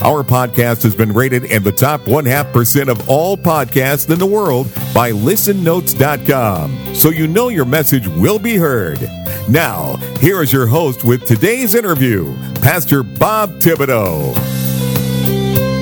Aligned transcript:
Our 0.00 0.22
podcast 0.22 0.84
has 0.84 0.94
been 0.94 1.12
rated 1.12 1.44
in 1.44 1.64
the 1.64 1.72
top 1.72 2.06
one 2.06 2.24
half 2.24 2.52
percent 2.52 2.88
of 2.88 3.08
all 3.08 3.36
podcasts 3.36 4.08
in 4.10 4.18
the 4.20 4.26
world 4.26 4.72
by 4.94 5.10
listennotes.com. 5.10 6.94
So 6.94 7.10
you 7.10 7.26
know 7.26 7.48
your 7.48 7.64
message 7.64 8.06
will 8.06 8.38
be 8.38 8.56
heard. 8.56 9.00
Now, 9.48 9.96
here 10.20 10.40
is 10.40 10.52
your 10.52 10.66
host 10.68 11.02
with 11.02 11.24
today's 11.26 11.74
interview, 11.74 12.32
Pastor 12.60 13.02
Bob 13.02 13.50
Thibodeau. 13.58 14.36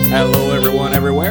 Hello, 0.08 0.55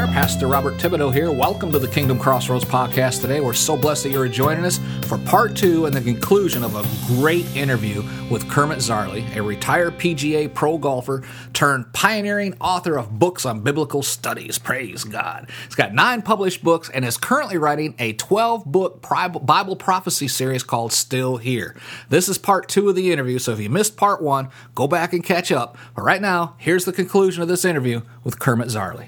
Pastor 0.08 0.48
Robert 0.48 0.76
Thibodeau 0.76 1.14
here. 1.14 1.32
Welcome 1.32 1.72
to 1.72 1.80
the 1.80 1.88
Kingdom 1.88 2.20
Crossroads 2.20 2.66
podcast 2.66 3.22
today. 3.22 3.40
We're 3.40 3.54
so 3.54 3.76
blessed 3.76 4.04
that 4.04 4.09
you're 4.09 4.27
joining 4.27 4.66
us 4.66 4.80
for 5.08 5.18
part 5.20 5.55
two 5.55 5.86
and 5.86 5.96
the 5.96 6.02
conclusion 6.02 6.63
of 6.63 6.76
a 6.76 7.16
great 7.16 7.46
interview 7.55 8.04
with 8.30 8.48
Kermit 8.49 8.80
Zarley, 8.80 9.36
a 9.36 9.41
retired 9.41 9.98
PGA 9.98 10.54
pro 10.54 10.77
golfer 10.77 11.23
turned 11.54 11.91
pioneering 11.94 12.55
author 12.62 12.98
of 12.98 13.18
books 13.20 13.46
on 13.46 13.62
biblical 13.62 14.04
studies. 14.04 14.57
Praise 14.57 15.04
God. 15.04 15.49
He's 15.66 15.76
got 15.76 15.94
nine 15.94 16.22
published 16.22 16.63
books 16.63 16.90
and 16.90 17.04
is 17.05 17.18
currently 17.18 17.57
writing 17.57 17.96
a 17.99 18.13
12 18.13 18.66
book 18.66 19.01
Bible 19.01 19.76
prophecy 19.76 20.27
series 20.27 20.63
called 20.63 20.94
Still 20.94 21.38
Here. 21.38 21.76
This 22.10 22.29
is 22.29 22.38
part 22.38 22.68
two 22.68 22.90
of 22.90 22.96
the 22.96 23.12
interview, 23.12 23.40
so 23.40 23.54
if 23.54 23.60
you 23.60 23.70
missed 23.70 23.98
part 23.98 24.22
one, 24.22 24.49
go 24.76 24.88
back 24.88 25.13
and 25.13 25.24
catch 25.24 25.51
up. 25.51 25.77
But 25.96 26.04
right 26.04 26.22
now, 26.22 26.55
here's 26.57 26.85
the 26.85 26.94
conclusion 26.94 27.41
of 27.41 27.48
this 27.48 27.66
interview 27.66 28.01
with 28.24 28.40
Kermit 28.40 28.68
Zarley. 28.68 29.07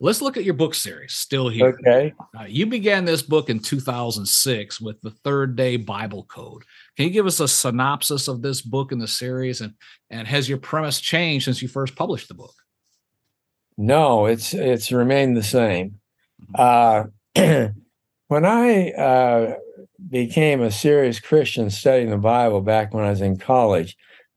Let's 0.00 0.22
look 0.22 0.36
at 0.36 0.44
your 0.44 0.54
book 0.54 0.74
series, 0.74 1.14
Still 1.14 1.48
Here. 1.48 1.76
Okay. 1.84 2.14
Uh, 2.38 2.44
you 2.44 2.66
began 2.66 3.04
this 3.04 3.20
book 3.20 3.50
in 3.50 3.58
2006 3.58 4.80
with 4.80 5.00
the 5.00 5.10
Third 5.10 5.56
Day 5.56 5.76
Bible 5.76 6.22
Code. 6.24 6.62
Can 6.96 7.06
you 7.06 7.10
give 7.10 7.26
us 7.26 7.40
a 7.40 7.48
synopsis 7.48 8.28
of 8.28 8.40
this 8.40 8.62
book 8.62 8.92
in 8.92 9.00
the 9.00 9.08
series, 9.08 9.60
and 9.60 9.74
and 10.08 10.28
has 10.28 10.48
your 10.48 10.58
premise 10.58 11.00
changed 11.00 11.46
since 11.46 11.60
you 11.60 11.66
first 11.66 11.96
published 11.96 12.28
the 12.28 12.34
book? 12.34 12.54
No, 13.76 14.26
it's 14.26 14.54
it's 14.54 14.92
remained 14.92 15.36
the 15.36 15.42
same. 15.42 15.98
Uh, 16.54 17.04
when 17.34 18.44
I 18.44 18.90
uh, 18.90 19.56
became 20.08 20.62
a 20.62 20.70
serious 20.70 21.18
Christian 21.18 21.70
studying 21.70 22.10
the 22.10 22.18
Bible 22.18 22.60
back 22.60 22.94
when 22.94 23.04
I 23.04 23.10
was 23.10 23.20
in 23.20 23.36
college, 23.36 23.96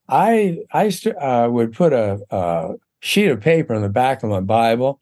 I 0.09 0.57
I 0.73 0.89
st- 0.89 1.17
uh, 1.17 1.49
would 1.51 1.73
put 1.73 1.93
a, 1.93 2.19
a 2.31 2.73
sheet 2.99 3.27
of 3.27 3.41
paper 3.41 3.75
in 3.75 3.83
the 3.83 3.89
back 3.89 4.23
of 4.23 4.31
my 4.31 4.41
Bible, 4.41 4.99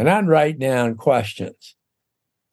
and 0.00 0.08
I'd 0.08 0.28
write 0.28 0.58
down 0.58 0.94
questions, 0.94 1.76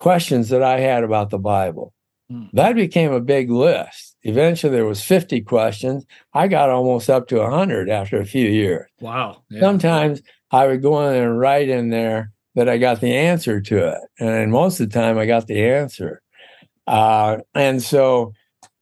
questions 0.01 0.49
that 0.49 0.61
I 0.61 0.81
had 0.81 1.05
about 1.05 1.29
the 1.29 1.39
Bible. 1.39 1.93
Mm. 2.29 2.49
That 2.51 2.75
became 2.75 3.13
a 3.13 3.21
big 3.21 3.49
list. 3.49 4.17
Eventually, 4.23 4.73
there 4.73 4.85
was 4.85 5.01
50 5.01 5.39
questions. 5.43 6.05
I 6.33 6.49
got 6.49 6.69
almost 6.69 7.09
up 7.09 7.29
to 7.29 7.37
100 7.37 7.89
after 7.89 8.19
a 8.19 8.25
few 8.25 8.49
years. 8.49 8.89
Wow. 8.99 9.43
Yeah. 9.49 9.61
Sometimes 9.61 10.21
I 10.51 10.67
would 10.67 10.81
go 10.81 11.07
in 11.07 11.23
and 11.23 11.39
write 11.39 11.69
in 11.69 11.89
there 11.89 12.33
that 12.55 12.67
I 12.67 12.77
got 12.77 12.99
the 12.99 13.15
answer 13.15 13.61
to 13.61 13.91
it. 13.93 13.99
And 14.19 14.51
most 14.51 14.81
of 14.81 14.89
the 14.89 14.99
time, 14.99 15.17
I 15.17 15.25
got 15.25 15.47
the 15.47 15.63
answer. 15.63 16.21
Uh, 16.85 17.37
and 17.55 17.81
so 17.81 18.33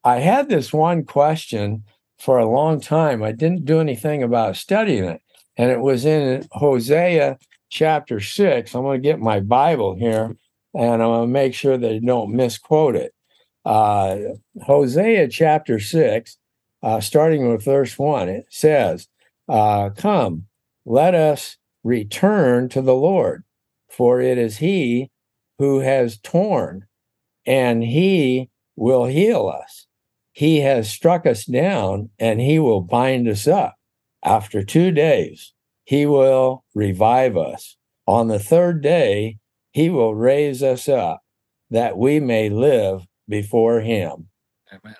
I 0.03 0.15
had 0.15 0.49
this 0.49 0.73
one 0.73 1.03
question 1.03 1.83
for 2.17 2.39
a 2.39 2.49
long 2.49 2.81
time. 2.81 3.21
I 3.21 3.31
didn't 3.31 3.65
do 3.65 3.79
anything 3.79 4.23
about 4.23 4.55
studying 4.55 5.03
it. 5.03 5.21
And 5.55 5.69
it 5.69 5.81
was 5.81 6.03
in 6.03 6.47
Hosea 6.51 7.37
chapter 7.75 8.19
six. 8.21 8.73
I'm 8.73 8.83
going 8.83 9.01
to 9.01 9.07
get 9.07 9.19
my 9.19 9.41
Bible 9.41 9.95
here 9.95 10.35
and 10.73 11.01
I'm 11.01 11.09
going 11.09 11.27
to 11.27 11.33
make 11.33 11.53
sure 11.53 11.77
that 11.77 11.91
I 11.91 11.99
don't 11.99 12.33
misquote 12.33 12.95
it. 12.95 13.13
Uh, 13.65 14.17
Hosea 14.61 15.27
chapter 15.29 15.79
6, 15.79 16.37
uh, 16.83 16.99
starting 16.99 17.49
with 17.49 17.65
verse 17.65 17.97
1, 17.97 18.29
it 18.29 18.45
says, 18.49 19.07
uh, 19.49 19.89
Come, 19.91 20.45
let 20.85 21.15
us 21.15 21.57
return 21.83 22.69
to 22.69 22.81
the 22.81 22.93
Lord, 22.93 23.43
for 23.89 24.21
it 24.21 24.37
is 24.37 24.57
He 24.57 25.11
who 25.57 25.79
has 25.79 26.19
torn, 26.19 26.85
and 27.45 27.83
He 27.83 28.49
will 28.75 29.05
heal 29.05 29.47
us. 29.47 29.87
He 30.33 30.59
has 30.59 30.89
struck 30.89 31.25
us 31.25 31.45
down, 31.45 32.09
and 32.19 32.41
He 32.41 32.59
will 32.59 32.81
bind 32.81 33.27
us 33.27 33.47
up. 33.47 33.75
After 34.23 34.63
two 34.63 34.91
days, 34.91 35.53
He 35.85 36.05
will 36.05 36.65
revive 36.75 37.37
us. 37.37 37.77
On 38.05 38.27
the 38.27 38.39
third 38.39 38.81
day, 38.81 39.37
He 39.71 39.89
will 39.89 40.13
raise 40.13 40.61
us 40.61 40.89
up, 40.89 41.21
that 41.69 41.97
we 41.97 42.19
may 42.19 42.49
live 42.49 43.07
before 43.27 43.81
him. 43.81 44.29
Amen. 44.71 44.95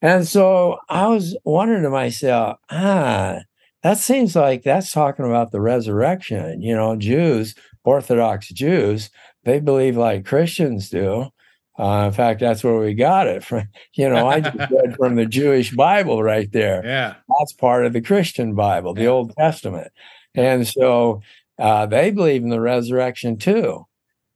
And 0.00 0.26
so 0.28 0.78
I 0.88 1.08
was 1.08 1.36
wondering 1.44 1.82
to 1.82 1.90
myself, 1.90 2.58
ah, 2.70 3.40
that 3.82 3.98
seems 3.98 4.36
like 4.36 4.62
that's 4.62 4.92
talking 4.92 5.24
about 5.24 5.50
the 5.50 5.60
resurrection. 5.60 6.62
You 6.62 6.74
know, 6.76 6.96
Jews, 6.96 7.54
Orthodox 7.84 8.48
Jews, 8.48 9.10
they 9.44 9.60
believe 9.60 9.96
like 9.96 10.24
Christians 10.24 10.90
do. 10.90 11.30
Uh, 11.78 12.06
in 12.06 12.12
fact, 12.12 12.40
that's 12.40 12.64
where 12.64 12.78
we 12.78 12.92
got 12.94 13.26
it 13.26 13.44
from. 13.44 13.68
You 13.94 14.08
know, 14.08 14.28
I 14.28 14.40
just 14.40 14.70
read 14.70 14.96
from 14.96 15.16
the 15.16 15.26
Jewish 15.26 15.72
Bible 15.72 16.22
right 16.22 16.50
there. 16.52 16.84
Yeah. 16.84 17.14
That's 17.38 17.52
part 17.52 17.84
of 17.84 17.92
the 17.92 18.00
Christian 18.00 18.54
Bible, 18.54 18.94
the 18.94 19.02
yeah. 19.02 19.08
Old 19.08 19.34
Testament. 19.36 19.90
And 20.34 20.66
so 20.66 21.22
uh, 21.58 21.86
they 21.86 22.10
believe 22.10 22.42
in 22.42 22.48
the 22.48 22.60
resurrection 22.60 23.38
too. 23.38 23.86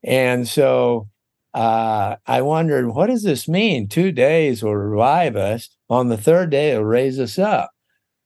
And 0.02 0.48
so 0.48 1.08
uh, 1.54 2.16
I 2.26 2.42
wondered, 2.42 2.88
what 2.88 3.06
does 3.06 3.22
this 3.22 3.47
mean? 3.47 3.88
Two 3.88 4.10
days 4.10 4.62
will 4.62 4.75
revive 4.75 5.36
us. 5.36 5.69
On 5.88 6.08
the 6.08 6.16
third 6.16 6.50
day, 6.50 6.70
it'll 6.70 6.84
raise 6.84 7.20
us 7.20 7.38
up. 7.38 7.70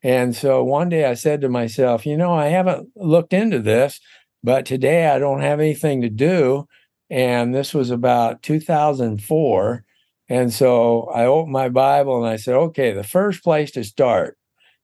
And 0.02 0.36
so 0.36 0.62
one 0.62 0.88
day 0.88 1.04
I 1.04 1.14
said 1.14 1.40
to 1.40 1.48
myself, 1.48 2.06
you 2.06 2.16
know, 2.16 2.32
I 2.32 2.46
haven't 2.46 2.90
looked 2.94 3.32
into 3.32 3.58
this, 3.58 4.00
but 4.42 4.64
today 4.64 5.08
I 5.08 5.18
don't 5.18 5.40
have 5.40 5.58
anything 5.58 6.02
to 6.02 6.08
do. 6.08 6.66
And 7.10 7.54
this 7.54 7.72
was 7.72 7.90
about 7.90 8.42
2004. 8.42 9.84
And 10.28 10.52
so 10.52 11.02
I 11.14 11.26
opened 11.26 11.52
my 11.52 11.68
Bible 11.68 12.22
and 12.22 12.26
I 12.32 12.36
said, 12.36 12.54
okay, 12.56 12.92
the 12.92 13.04
first 13.04 13.44
place 13.44 13.70
to 13.72 13.84
start 13.84 14.36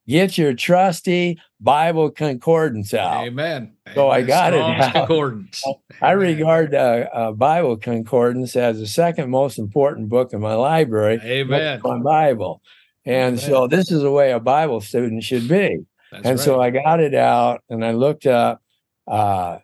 get 0.07 0.37
your 0.37 0.55
trusty 0.55 1.39
Bible 1.61 2.11
concordance 2.11 2.95
out. 2.95 3.25
Amen. 3.25 3.73
So 3.95 4.11
Amen. 4.11 4.25
I 4.25 4.27
got 4.27 4.55
it. 4.55 4.93
Concordance. 4.93 5.65
I 6.01 6.13
regard 6.13 6.75
uh, 6.75 7.07
uh, 7.13 7.33
Bible 7.33 7.77
concordance 7.77 8.57
as 8.57 8.79
the 8.79 8.87
second 8.87 9.31
most 9.31 9.59
important 9.59 10.09
book 10.09 10.33
in 10.33 10.41
my 10.41 10.55
library. 10.55 11.21
Amen. 11.23 11.81
My 11.85 11.99
Bible, 11.99 12.63
and 13.05 13.39
Amen. 13.39 13.51
so 13.51 13.67
this 13.67 13.91
is 13.91 14.03
the 14.03 14.11
way 14.11 14.33
a 14.33 14.41
Bible 14.41 14.81
student 14.81 15.23
should 15.23 15.49
be. 15.49 15.85
That's 16.11 16.27
and 16.27 16.39
right. 16.39 16.45
so 16.45 16.61
I 16.61 16.71
got 16.71 17.01
it 17.01 17.15
out 17.15 17.63
and 17.71 17.85
I 17.85 17.93
looked 17.93 18.27
up 18.27 18.61
uh, 19.07 19.59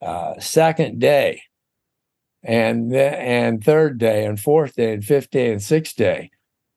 uh 0.00 0.38
second 0.40 1.00
day, 1.00 1.42
and 2.44 2.94
and 2.94 3.64
third 3.64 3.98
day, 3.98 4.24
and 4.24 4.38
fourth 4.38 4.76
day, 4.76 4.92
and 4.92 5.04
fifth 5.04 5.30
day, 5.30 5.50
and 5.50 5.62
sixth 5.62 5.96
day 5.96 6.30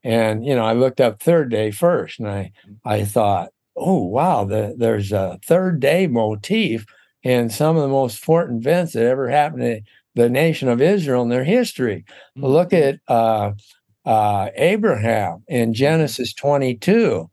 and 0.08 0.46
you 0.46 0.56
know, 0.56 0.64
I 0.64 0.72
looked 0.72 1.02
up 1.02 1.22
third 1.22 1.52
day 1.52 1.70
first, 1.70 2.20
and 2.20 2.30
I 2.30 2.52
I 2.86 3.04
thought, 3.04 3.50
oh 3.76 4.06
wow, 4.06 4.46
the, 4.46 4.74
there's 4.78 5.12
a 5.12 5.38
third 5.46 5.82
day 5.82 6.08
motif 6.08 6.86
in 7.24 7.50
some 7.50 7.76
of 7.76 7.82
the 7.82 7.90
most 7.90 8.20
important 8.20 8.62
events 8.62 8.94
that 8.94 9.06
ever 9.06 9.30
happened 9.30 9.62
to 9.64 9.82
the 10.16 10.30
nation 10.30 10.70
of 10.70 10.82
Israel 10.82 11.24
in 11.24 11.30
their 11.30 11.44
history. 11.44 12.06
Mm-hmm. 12.38 12.46
Look 12.46 12.72
at 12.72 13.00
uh, 13.10 13.52
uh, 14.06 14.50
Abraham 14.56 15.44
in 15.48 15.74
Genesis 15.74 16.34
22. 16.34 17.30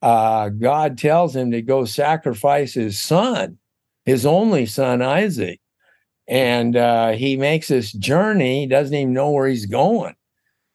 Uh, 0.00 0.48
God 0.48 0.96
tells 0.96 1.36
him 1.36 1.50
to 1.50 1.60
go 1.60 1.84
sacrifice 1.84 2.72
his 2.72 2.98
son, 2.98 3.58
his 4.06 4.24
only 4.24 4.64
son 4.64 5.02
Isaac, 5.02 5.60
and 6.26 6.76
uh, 6.76 7.12
he 7.12 7.36
makes 7.36 7.68
this 7.68 7.92
journey. 7.92 8.60
He 8.60 8.66
doesn't 8.66 8.94
even 8.94 9.12
know 9.12 9.30
where 9.30 9.48
he's 9.48 9.66
going 9.66 10.14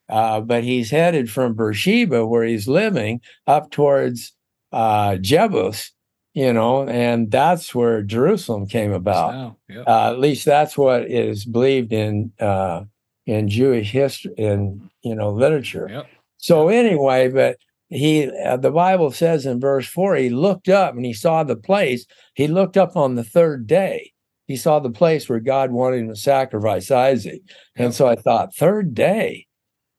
uh, 0.10 0.42
but 0.42 0.64
he's 0.64 0.90
headed 0.90 1.32
from 1.32 1.54
Beersheba, 1.54 2.26
where 2.26 2.44
he's 2.44 2.68
living, 2.68 3.22
up 3.46 3.70
towards 3.70 4.34
uh, 4.72 5.12
Jebus, 5.22 5.92
you 6.34 6.52
know, 6.52 6.88
and 6.88 7.30
that's 7.30 7.76
where 7.76 8.02
Jerusalem 8.02 8.68
came 8.68 8.92
about. 8.92 9.56
yep. 9.70 9.88
uh, 9.88 10.12
at 10.12 10.20
least 10.20 10.46
that's 10.46 10.78
what 10.78 11.10
is 11.10 11.46
believed 11.46 11.94
in 11.94 12.32
uh, 12.40 12.84
in 13.28 13.48
Jewish 13.48 13.92
history, 13.92 14.34
in 14.38 14.90
you 15.04 15.14
know 15.14 15.30
literature. 15.30 15.88
Yep. 15.90 16.08
So 16.38 16.70
anyway, 16.70 17.30
but 17.30 17.58
he 17.90 18.32
uh, 18.44 18.58
the 18.58 18.72
Bible 18.72 19.12
says 19.12 19.46
in 19.46 19.60
verse 19.60 19.88
four, 19.88 20.16
he 20.16 20.30
looked 20.30 20.70
up 20.70 20.96
and 20.96 21.06
he 21.06 21.14
saw 21.14 21.44
the 21.44 21.56
place. 21.56 22.08
He 22.34 22.48
looked 22.48 22.78
up 22.78 22.96
on 22.96 23.14
the 23.14 23.24
third 23.24 23.68
day. 23.68 24.14
He 24.50 24.56
saw 24.56 24.80
the 24.80 24.90
place 24.90 25.30
where 25.30 25.40
God 25.40 25.70
wanted 25.70 26.00
him 26.00 26.08
to 26.10 26.16
sacrifice 26.16 26.90
Isaac. 26.90 27.44
And 27.76 27.94
so 27.94 28.08
I 28.08 28.16
thought, 28.16 28.56
third 28.56 28.96
day. 28.96 29.46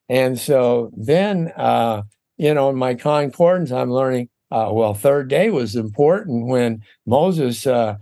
And 0.09 0.37
so 0.37 0.91
then, 0.97 1.53
uh, 1.57 2.03
you 2.37 2.53
know, 2.53 2.69
in 2.69 2.75
my 2.75 2.95
concordance, 2.95 3.71
I'm 3.71 3.93
learning, 3.93 4.29
uh, 4.51 4.71
well, 4.73 4.93
third 4.93 5.29
day 5.29 5.51
was 5.51 5.77
important 5.77 6.49
when 6.49 6.83
Moses 7.07 7.65
uh, 7.65 7.99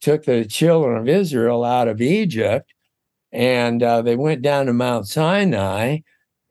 took 0.00 0.24
the 0.24 0.44
children 0.44 0.98
of 0.98 1.08
Israel 1.08 1.62
out 1.62 1.86
of 1.86 2.00
Egypt 2.00 2.72
and 3.30 3.80
uh, 3.80 4.02
they 4.02 4.16
went 4.16 4.42
down 4.42 4.66
to 4.66 4.72
Mount 4.72 5.06
Sinai. 5.06 5.98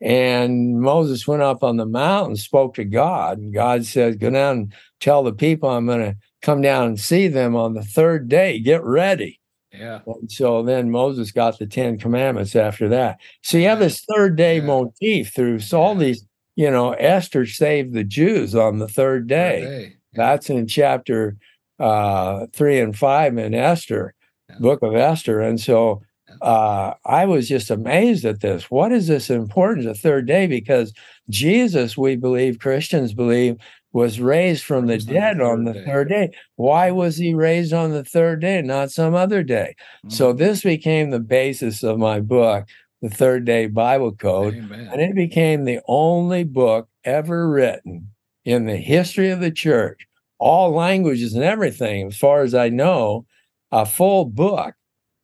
And 0.00 0.80
Moses 0.80 1.28
went 1.28 1.42
up 1.42 1.62
on 1.62 1.76
the 1.76 1.84
mountain, 1.84 2.36
spoke 2.36 2.74
to 2.74 2.84
God, 2.84 3.38
and 3.38 3.52
God 3.52 3.84
said, 3.84 4.18
Go 4.18 4.30
down 4.30 4.56
and 4.56 4.74
tell 4.98 5.22
the 5.22 5.34
people 5.34 5.68
I'm 5.68 5.86
going 5.86 6.00
to 6.00 6.16
come 6.40 6.62
down 6.62 6.86
and 6.86 6.98
see 6.98 7.28
them 7.28 7.54
on 7.54 7.74
the 7.74 7.84
third 7.84 8.30
day. 8.30 8.58
Get 8.58 8.82
ready. 8.82 9.41
Yeah. 9.72 10.00
And 10.06 10.30
so 10.30 10.62
then 10.62 10.90
Moses 10.90 11.32
got 11.32 11.58
the 11.58 11.66
Ten 11.66 11.98
Commandments 11.98 12.54
after 12.54 12.88
that. 12.90 13.20
So 13.42 13.56
you 13.58 13.68
have 13.68 13.78
this 13.78 14.04
third 14.14 14.36
day 14.36 14.56
Yeah. 14.56 14.64
motif 14.64 15.32
through 15.34 15.60
so 15.60 15.80
all 15.80 15.94
these, 15.94 16.26
you 16.56 16.70
know, 16.70 16.92
Esther 16.92 17.46
saved 17.46 17.94
the 17.94 18.04
Jews 18.04 18.54
on 18.54 18.78
the 18.78 18.88
third 18.88 19.26
day. 19.26 19.60
Hey. 19.60 19.92
That's 20.14 20.50
in 20.50 20.66
chapter 20.66 21.36
uh, 21.78 22.46
three 22.52 22.78
and 22.80 22.96
five 22.96 23.36
in 23.38 23.54
Esther, 23.54 24.14
book 24.60 24.82
of 24.82 24.94
Esther. 24.94 25.40
And 25.40 25.58
so 25.58 26.02
uh, 26.42 26.92
I 27.06 27.24
was 27.24 27.48
just 27.48 27.70
amazed 27.70 28.24
at 28.26 28.40
this. 28.40 28.70
What 28.70 28.92
is 28.92 29.06
this 29.06 29.30
importance 29.30 29.86
of 29.86 29.98
third 29.98 30.26
day? 30.26 30.46
Because 30.46 30.92
Jesus, 31.30 31.96
we 31.96 32.16
believe, 32.16 32.58
Christians 32.58 33.14
believe, 33.14 33.56
was 33.92 34.20
raised 34.20 34.64
from 34.64 34.86
the 34.86 34.94
Raised 34.94 35.08
on 35.08 35.14
the 35.14 35.20
dead 35.20 35.40
on 35.40 35.64
the 35.64 35.74
third 35.84 36.08
day. 36.08 36.26
day. 36.28 36.36
Why 36.56 36.90
was 36.90 37.16
he 37.16 37.34
raised 37.34 37.72
on 37.72 37.90
the 37.90 38.04
third 38.04 38.40
day, 38.40 38.62
not 38.62 38.90
some 38.90 39.14
other 39.14 39.42
day? 39.42 39.74
So 40.08 40.32
Mhm. 40.32 40.38
this 40.38 40.62
became 40.62 41.10
the 41.10 41.20
basis 41.20 41.82
of 41.82 41.98
my 41.98 42.20
book, 42.20 42.68
The 43.02 43.10
Third 43.10 43.44
Day 43.44 43.66
Bible 43.66 44.12
Code. 44.12 44.54
Amen. 44.56 44.88
And 44.92 45.00
it 45.00 45.14
became 45.14 45.64
the 45.64 45.80
only 45.86 46.44
book 46.44 46.88
ever 47.04 47.48
written 47.48 48.08
in 48.44 48.64
the 48.66 48.76
history 48.76 49.30
of 49.30 49.40
the 49.40 49.50
church, 49.50 50.06
all 50.38 50.70
languages 50.70 51.34
and 51.34 51.44
everything, 51.44 52.08
as 52.08 52.16
far 52.16 52.42
as 52.42 52.54
I 52.54 52.68
know, 52.68 53.26
a 53.70 53.84
full 53.86 54.24
book 54.24 54.74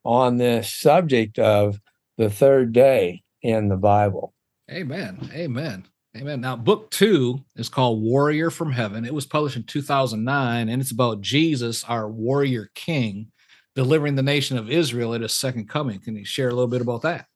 on 0.05 0.37
this 0.37 0.73
subject 0.73 1.39
of 1.39 1.81
the 2.17 2.31
third 2.31 2.73
day 2.73 3.23
in 3.43 3.69
the 3.69 3.77
Bible. 3.77 4.35
Amen. 4.71 5.31
Amen. 5.33 5.85
Amen. 6.17 6.41
Now, 6.41 6.57
book 6.57 6.91
two 6.91 7.45
is 7.57 7.69
called 7.69 8.03
Warrior 8.03 8.51
from 8.51 8.73
Heaven. 8.73 9.05
It 9.05 9.15
was 9.15 9.27
published 9.27 9.57
in 9.57 9.65
2009, 9.65 10.69
and 10.69 10.81
it's 10.81 10.91
about 10.91 11.21
Jesus, 11.21 11.85
our 11.85 12.11
warrior 12.11 12.71
king, 12.75 13.31
delivering 13.75 14.15
the 14.17 14.23
nation 14.23 14.57
of 14.57 14.71
Israel 14.71 15.15
at 15.15 15.21
his 15.21 15.35
second 15.35 15.69
coming. 15.69 16.01
Can 16.01 16.17
you 16.17 16.25
share 16.25 16.49
a 16.49 16.55
little 16.55 16.67
bit 16.67 16.81
about 16.81 17.03
that? 17.03 17.27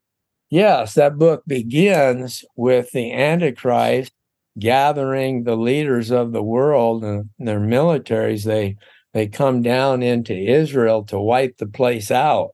Yes, 0.50 0.94
that 0.94 1.18
book 1.18 1.42
begins 1.46 2.44
with 2.56 2.90
the 2.92 3.12
Antichrist 3.12 4.12
gathering 4.58 5.44
the 5.44 5.56
leaders 5.56 6.10
of 6.10 6.32
the 6.32 6.42
world 6.42 7.04
and 7.04 7.30
their 7.38 7.60
militaries. 7.60 8.44
They 8.44 8.76
they 9.12 9.28
come 9.28 9.62
down 9.62 10.02
into 10.02 10.34
Israel 10.34 11.04
to 11.04 11.18
wipe 11.18 11.58
the 11.58 11.66
place 11.66 12.10
out, 12.10 12.50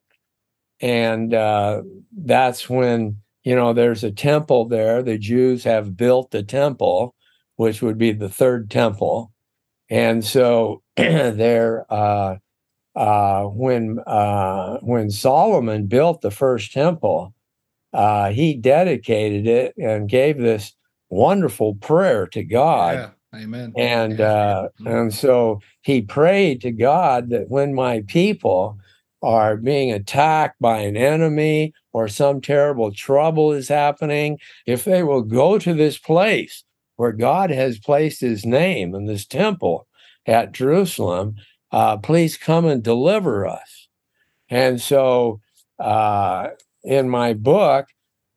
and 0.80 1.32
uh, 1.32 1.82
that's 2.12 2.68
when 2.68 3.22
you 3.44 3.54
know 3.54 3.72
there's 3.72 4.04
a 4.04 4.12
temple 4.12 4.66
there. 4.66 5.02
The 5.02 5.18
Jews 5.18 5.64
have 5.64 5.96
built 5.96 6.30
the 6.30 6.42
temple, 6.42 7.14
which 7.56 7.82
would 7.82 7.98
be 7.98 8.12
the 8.12 8.28
third 8.28 8.70
temple, 8.70 9.32
and 9.90 10.24
so 10.24 10.82
they're. 10.96 11.86
Uh, 11.92 12.36
uh, 12.96 13.44
when 13.44 14.00
uh, 14.06 14.78
when 14.80 15.10
Solomon 15.10 15.86
built 15.86 16.20
the 16.20 16.32
first 16.32 16.72
temple, 16.72 17.32
uh, 17.92 18.30
he 18.30 18.54
dedicated 18.54 19.46
it 19.46 19.74
and 19.76 20.08
gave 20.08 20.38
this 20.38 20.74
wonderful 21.10 21.76
prayer 21.76 22.26
to 22.28 22.42
God. 22.42 22.94
Yeah. 23.34 23.40
Amen. 23.40 23.72
And 23.76 24.18
Yeah. 24.18 24.26
uh, 24.26 24.68
Mhm. 24.80 24.86
and 25.00 25.14
so 25.14 25.60
he 25.82 26.02
prayed 26.02 26.60
to 26.62 26.72
God 26.72 27.30
that 27.30 27.48
when 27.50 27.74
my 27.74 28.02
people 28.02 28.78
are 29.22 29.56
being 29.56 29.92
attacked 29.92 30.56
by 30.60 30.78
an 30.80 30.96
enemy 30.96 31.72
or 31.98 32.06
some 32.06 32.40
terrible 32.40 32.92
trouble 32.92 33.50
is 33.52 33.66
happening, 33.66 34.38
if 34.66 34.84
they 34.84 35.02
will 35.02 35.22
go 35.22 35.58
to 35.58 35.74
this 35.74 35.98
place 35.98 36.62
where 36.94 37.10
God 37.10 37.50
has 37.50 37.80
placed 37.80 38.20
his 38.20 38.46
name 38.46 38.94
in 38.94 39.06
this 39.06 39.26
temple 39.26 39.88
at 40.24 40.52
Jerusalem, 40.52 41.34
uh, 41.72 41.96
please 41.96 42.36
come 42.36 42.66
and 42.66 42.84
deliver 42.84 43.48
us. 43.48 43.88
And 44.48 44.80
so 44.80 45.40
uh, 45.80 46.50
in 46.84 47.10
my 47.10 47.34
book, 47.34 47.88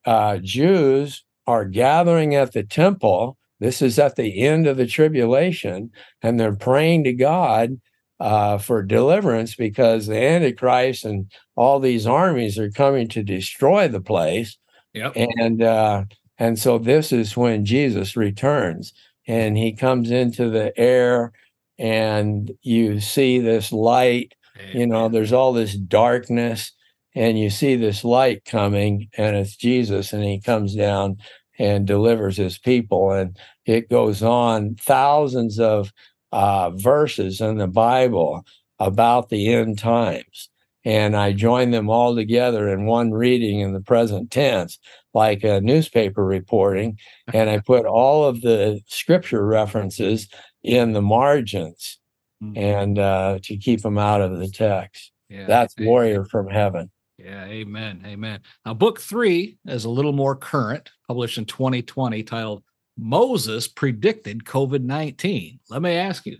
uh, 0.05 0.37
Jews 0.37 1.23
are 1.45 1.65
gathering 1.65 2.33
at 2.33 2.53
the 2.53 2.63
temple. 2.63 3.37
This 3.59 3.79
is 3.83 3.99
at 3.99 4.15
the 4.15 4.41
end 4.41 4.65
of 4.65 4.77
the 4.77 4.87
tribulation, 4.87 5.91
and 6.23 6.39
they're 6.39 6.55
praying 6.55 7.03
to 7.03 7.13
God 7.13 7.79
uh, 8.19 8.57
for 8.57 8.81
deliverance 8.81 9.53
because 9.53 10.07
the 10.07 10.17
Antichrist 10.17 11.05
and 11.05 11.31
all 11.61 11.79
these 11.79 12.07
armies 12.07 12.57
are 12.57 12.71
coming 12.71 13.07
to 13.09 13.23
destroy 13.23 13.87
the 13.87 14.01
place. 14.01 14.57
Yep. 14.93 15.13
And 15.15 15.61
uh, 15.61 16.05
and 16.37 16.57
so 16.57 16.77
this 16.77 17.11
is 17.11 17.37
when 17.37 17.65
Jesus 17.65 18.17
returns, 18.17 18.93
and 19.27 19.57
he 19.57 19.73
comes 19.73 20.11
into 20.11 20.49
the 20.49 20.77
air, 20.77 21.31
and 21.77 22.51
you 22.63 22.99
see 22.99 23.39
this 23.39 23.71
light 23.71 24.33
you 24.73 24.85
know 24.85 25.09
there's 25.09 25.33
all 25.33 25.53
this 25.53 25.75
darkness 25.75 26.71
and 27.15 27.37
you 27.39 27.49
see 27.49 27.75
this 27.75 28.03
light 28.03 28.45
coming 28.45 29.09
and 29.17 29.35
it's 29.35 29.55
jesus 29.55 30.13
and 30.13 30.23
he 30.23 30.39
comes 30.39 30.75
down 30.75 31.17
and 31.59 31.87
delivers 31.87 32.37
his 32.37 32.57
people 32.57 33.11
and 33.11 33.37
it 33.65 33.89
goes 33.89 34.23
on 34.23 34.75
thousands 34.75 35.59
of 35.59 35.91
uh, 36.31 36.69
verses 36.71 37.41
in 37.41 37.57
the 37.57 37.67
bible 37.67 38.45
about 38.79 39.29
the 39.29 39.53
end 39.53 39.77
times 39.77 40.49
and 40.85 41.15
i 41.15 41.31
join 41.31 41.71
them 41.71 41.89
all 41.89 42.15
together 42.15 42.69
in 42.69 42.85
one 42.85 43.11
reading 43.11 43.59
in 43.59 43.73
the 43.73 43.81
present 43.81 44.31
tense 44.31 44.79
like 45.13 45.43
a 45.43 45.61
newspaper 45.61 46.25
reporting 46.25 46.97
and 47.33 47.49
i 47.49 47.59
put 47.59 47.85
all 47.85 48.25
of 48.25 48.41
the 48.41 48.79
scripture 48.87 49.45
references 49.45 50.27
in 50.63 50.93
the 50.93 51.01
margins 51.01 51.97
Mhm. 52.43 52.57
and 52.57 52.97
uh, 52.97 53.37
to 53.43 53.55
keep 53.57 53.81
them 53.83 53.99
out 53.99 54.19
of 54.21 54.39
the 54.39 54.47
text. 54.49 55.11
Yeah. 55.29 55.45
That's 55.45 55.75
Amen. 55.77 55.87
Warrior 55.89 56.25
from 56.25 56.47
Heaven. 56.49 56.89
Yeah, 57.19 57.45
amen. 57.45 58.01
Amen. 58.03 58.39
Now, 58.65 58.73
book 58.73 58.99
three 58.99 59.59
is 59.67 59.85
a 59.85 59.91
little 59.91 60.11
more 60.11 60.35
current, 60.35 60.89
published 61.07 61.37
in 61.37 61.45
2020, 61.45 62.23
titled 62.23 62.63
Moses 62.97 63.67
Predicted 63.67 64.43
COVID 64.43 64.81
19. 64.81 65.59
Let 65.69 65.83
me 65.83 65.91
ask 65.91 66.25
you, 66.25 66.39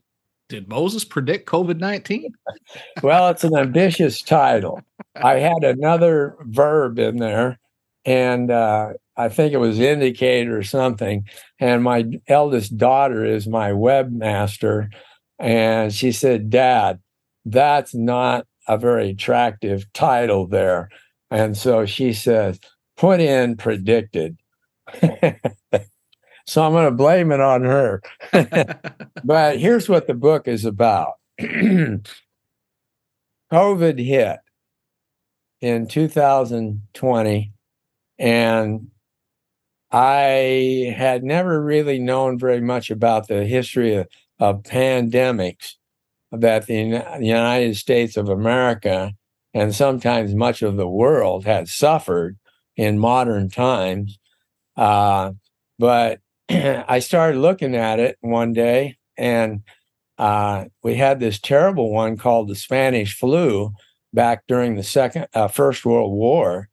did 0.51 0.67
Moses 0.67 1.05
predict 1.05 1.49
COVID 1.49 1.79
19? 1.79 2.33
Well, 3.01 3.29
it's 3.29 3.43
an 3.43 3.57
ambitious 3.57 4.21
title. 4.21 4.81
I 5.15 5.35
had 5.35 5.63
another 5.63 6.35
verb 6.41 6.99
in 6.99 7.17
there, 7.17 7.57
and 8.05 8.51
uh, 8.51 8.93
I 9.17 9.29
think 9.29 9.53
it 9.53 9.57
was 9.57 9.79
indicate 9.79 10.47
or 10.47 10.61
something. 10.61 11.25
And 11.59 11.83
my 11.83 12.05
eldest 12.27 12.77
daughter 12.77 13.25
is 13.25 13.47
my 13.47 13.71
webmaster, 13.71 14.89
and 15.39 15.93
she 15.93 16.11
said, 16.11 16.49
"Dad, 16.49 16.99
that's 17.45 17.95
not 17.95 18.45
a 18.67 18.77
very 18.77 19.11
attractive 19.11 19.91
title 19.93 20.47
there." 20.47 20.89
And 21.29 21.57
so 21.57 21.85
she 21.85 22.13
says, 22.13 22.59
"Put 22.97 23.19
in 23.19 23.55
predicted." 23.57 24.37
so 26.51 26.61
I'm 26.65 26.73
going 26.73 26.83
to 26.83 26.91
blame 26.91 27.31
it 27.31 27.39
on 27.39 27.63
her. 27.63 28.01
but 29.23 29.57
here's 29.57 29.87
what 29.87 30.07
the 30.07 30.13
book 30.13 30.49
is 30.49 30.65
about 30.65 31.13
COVID 31.39 32.03
hit 34.05 34.39
in 35.61 35.87
2020, 35.87 37.53
and 38.19 38.87
I 39.91 40.93
had 40.97 41.23
never 41.23 41.63
really 41.63 41.99
known 41.99 42.37
very 42.37 42.59
much 42.59 42.91
about 42.91 43.29
the 43.29 43.45
history 43.45 43.95
of, 43.95 44.07
of 44.37 44.63
pandemics 44.63 45.75
that 46.33 46.65
the 46.65 46.73
Uni- 46.73 47.27
United 47.27 47.77
States 47.77 48.17
of 48.17 48.27
America 48.27 49.13
and 49.53 49.73
sometimes 49.73 50.35
much 50.35 50.63
of 50.63 50.75
the 50.75 50.89
world 50.89 51.45
had 51.45 51.69
suffered 51.69 52.37
in 52.75 52.99
modern 52.99 53.49
times. 53.49 54.19
Uh, 54.75 55.31
but 55.79 56.19
I 56.87 56.99
started 56.99 57.39
looking 57.39 57.75
at 57.75 57.99
it 57.99 58.17
one 58.21 58.51
day, 58.51 58.97
and 59.17 59.61
uh, 60.17 60.65
we 60.83 60.95
had 60.95 61.19
this 61.19 61.39
terrible 61.39 61.91
one 61.91 62.17
called 62.17 62.49
the 62.49 62.55
Spanish 62.55 63.17
flu 63.17 63.71
back 64.13 64.43
during 64.47 64.75
the 64.75 64.83
second, 64.83 65.27
uh, 65.33 65.47
First 65.47 65.85
World 65.85 66.11
War, 66.11 66.67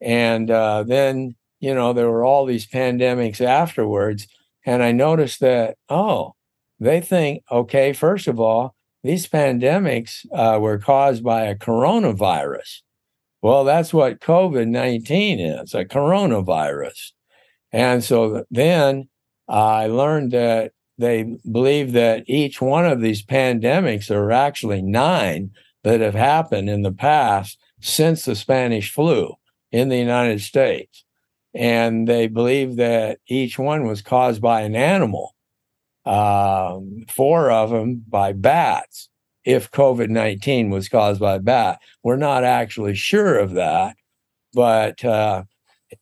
and 0.00 0.50
uh, 0.50 0.82
then 0.82 1.36
you 1.60 1.74
know 1.74 1.92
there 1.92 2.10
were 2.10 2.24
all 2.24 2.44
these 2.44 2.66
pandemics 2.66 3.40
afterwards, 3.40 4.26
and 4.66 4.82
I 4.82 4.92
noticed 4.92 5.40
that 5.40 5.78
oh, 5.88 6.34
they 6.78 7.00
think 7.00 7.42
okay, 7.50 7.92
first 7.94 8.28
of 8.28 8.38
all, 8.38 8.74
these 9.02 9.26
pandemics 9.26 10.26
uh, 10.32 10.58
were 10.60 10.78
caused 10.78 11.24
by 11.24 11.44
a 11.44 11.54
coronavirus. 11.54 12.82
Well, 13.40 13.64
that's 13.64 13.94
what 13.94 14.20
COVID 14.20 14.68
19 14.68 15.40
is 15.40 15.72
a 15.72 15.84
coronavirus. 15.84 17.12
And 17.72 18.04
so 18.04 18.44
then 18.52 19.08
I 19.48 19.86
learned 19.86 20.32
that 20.32 20.72
they 20.98 21.36
believe 21.50 21.92
that 21.92 22.24
each 22.26 22.60
one 22.60 22.86
of 22.86 23.00
these 23.00 23.24
pandemics 23.24 24.10
are 24.10 24.30
actually 24.30 24.82
nine 24.82 25.50
that 25.82 26.00
have 26.00 26.14
happened 26.14 26.70
in 26.70 26.82
the 26.82 26.92
past 26.92 27.58
since 27.80 28.24
the 28.24 28.34
Spanish 28.34 28.90
flu 28.90 29.34
in 29.70 29.88
the 29.88 29.98
United 29.98 30.40
States. 30.40 31.04
And 31.52 32.08
they 32.08 32.26
believe 32.26 32.76
that 32.76 33.18
each 33.26 33.58
one 33.58 33.86
was 33.86 34.02
caused 34.02 34.40
by 34.40 34.62
an 34.62 34.74
animal, 34.74 35.34
um, 36.04 37.04
four 37.08 37.50
of 37.50 37.70
them 37.70 38.02
by 38.08 38.32
bats, 38.32 39.08
if 39.44 39.70
COVID 39.70 40.08
19 40.08 40.70
was 40.70 40.88
caused 40.88 41.20
by 41.20 41.38
bat. 41.38 41.80
We're 42.02 42.16
not 42.16 42.44
actually 42.44 42.94
sure 42.94 43.38
of 43.38 43.52
that. 43.52 43.96
But, 44.52 45.04
uh, 45.04 45.44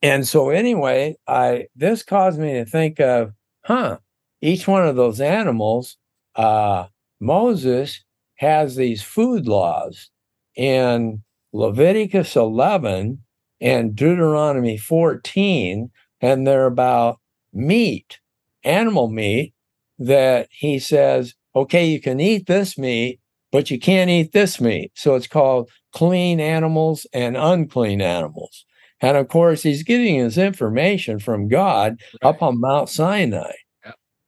and 0.00 0.26
so 0.26 0.50
anyway, 0.50 1.16
I 1.26 1.66
this 1.76 2.02
caused 2.02 2.38
me 2.38 2.54
to 2.54 2.64
think 2.64 3.00
of, 3.00 3.32
huh, 3.64 3.98
each 4.40 4.66
one 4.66 4.86
of 4.86 4.96
those 4.96 5.20
animals, 5.20 5.96
uh, 6.36 6.86
Moses 7.20 8.04
has 8.36 8.76
these 8.76 9.02
food 9.02 9.46
laws 9.46 10.10
in 10.56 11.22
Leviticus 11.52 12.34
11 12.36 13.22
and 13.60 13.94
Deuteronomy 13.94 14.76
14, 14.76 15.90
and 16.20 16.46
they're 16.46 16.66
about 16.66 17.20
meat, 17.52 18.18
animal 18.64 19.08
meat, 19.08 19.54
that 19.98 20.48
he 20.50 20.78
says, 20.78 21.34
okay, 21.54 21.86
you 21.86 22.00
can 22.00 22.18
eat 22.18 22.46
this 22.46 22.76
meat, 22.76 23.20
but 23.52 23.70
you 23.70 23.78
can't 23.78 24.10
eat 24.10 24.32
this 24.32 24.60
meat. 24.60 24.90
So 24.96 25.14
it's 25.14 25.28
called 25.28 25.70
clean 25.92 26.40
animals 26.40 27.06
and 27.12 27.36
unclean 27.36 28.00
animals. 28.00 28.64
And 29.02 29.16
of 29.16 29.28
course, 29.28 29.62
he's 29.62 29.82
getting 29.82 30.14
his 30.14 30.38
information 30.38 31.18
from 31.18 31.48
God 31.48 32.00
right. 32.22 32.28
up 32.28 32.42
on 32.42 32.60
Mount 32.60 32.88
Sinai. 32.88 33.52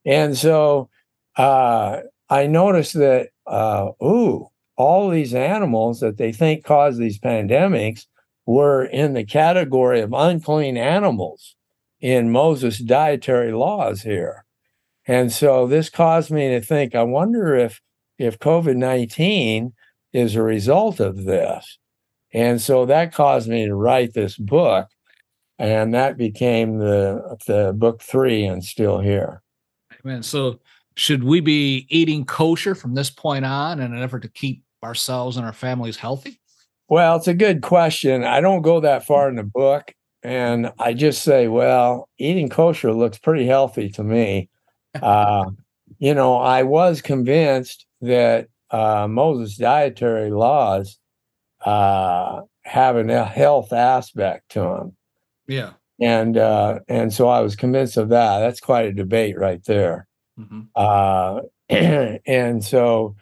And 0.04 0.36
so 0.36 0.90
uh, 1.36 2.00
I 2.28 2.46
noticed 2.46 2.94
that, 2.94 3.28
uh, 3.46 3.92
ooh, 4.02 4.48
all 4.76 5.08
these 5.08 5.32
animals 5.32 6.00
that 6.00 6.18
they 6.18 6.32
think 6.32 6.64
cause 6.64 6.98
these 6.98 7.18
pandemics 7.18 8.06
were 8.44 8.84
in 8.84 9.14
the 9.14 9.24
category 9.24 10.00
of 10.00 10.12
unclean 10.12 10.76
animals 10.76 11.54
in 12.00 12.30
Moses' 12.30 12.78
dietary 12.78 13.52
laws 13.52 14.02
here. 14.02 14.44
And 15.06 15.32
so 15.32 15.66
this 15.66 15.88
caused 15.88 16.30
me 16.30 16.48
to 16.48 16.60
think, 16.60 16.94
I 16.94 17.02
wonder 17.02 17.54
if 17.54 17.80
if 18.18 18.38
COVID 18.38 18.76
19 18.76 19.72
is 20.12 20.36
a 20.36 20.42
result 20.42 21.00
of 21.00 21.24
this. 21.24 21.78
And 22.34 22.60
so 22.60 22.84
that 22.86 23.14
caused 23.14 23.48
me 23.48 23.64
to 23.64 23.74
write 23.74 24.12
this 24.12 24.36
book. 24.36 24.88
And 25.58 25.94
that 25.94 26.18
became 26.18 26.78
the 26.78 27.38
the 27.46 27.72
book 27.72 28.02
three 28.02 28.44
and 28.44 28.62
still 28.62 28.98
here. 28.98 29.40
Amen. 30.04 30.24
So 30.24 30.58
should 30.96 31.22
we 31.22 31.40
be 31.40 31.86
eating 31.88 32.24
kosher 32.24 32.74
from 32.74 32.94
this 32.94 33.08
point 33.08 33.44
on 33.44 33.80
in 33.80 33.94
an 33.94 34.02
effort 34.02 34.22
to 34.22 34.28
keep 34.28 34.64
ourselves 34.82 35.36
and 35.36 35.46
our 35.46 35.52
families 35.52 35.96
healthy? 35.96 36.40
Well, 36.88 37.16
it's 37.16 37.28
a 37.28 37.34
good 37.34 37.62
question. 37.62 38.24
I 38.24 38.40
don't 38.40 38.62
go 38.62 38.80
that 38.80 39.06
far 39.06 39.28
in 39.28 39.36
the 39.36 39.44
book. 39.44 39.94
And 40.24 40.72
I 40.78 40.94
just 40.94 41.22
say, 41.22 41.48
well, 41.48 42.08
eating 42.18 42.48
kosher 42.48 42.92
looks 42.92 43.18
pretty 43.18 43.46
healthy 43.46 43.88
to 43.90 44.02
me. 44.02 44.48
Uh, 45.02 45.50
you 45.98 46.14
know, 46.14 46.36
I 46.36 46.62
was 46.62 47.02
convinced 47.02 47.84
that 48.00 48.46
uh, 48.70 49.08
Moses' 49.08 49.56
dietary 49.56 50.30
laws 50.30 51.00
uh, 51.64 52.42
have 52.62 52.96
a 52.96 53.24
health 53.24 53.72
aspect 53.72 54.50
to 54.50 54.60
them. 54.60 54.96
Yeah. 55.46 55.72
And 56.00 56.36
uh, 56.36 56.80
and 56.88 57.12
so 57.12 57.28
I 57.28 57.40
was 57.40 57.54
convinced 57.56 57.96
of 57.96 58.08
that. 58.08 58.40
That's 58.40 58.60
quite 58.60 58.86
a 58.86 58.92
debate 58.92 59.38
right 59.38 59.62
there. 59.64 60.08
Mm-hmm. 60.38 60.62
Uh, 60.74 61.40
and 62.26 62.64
so 62.64 63.14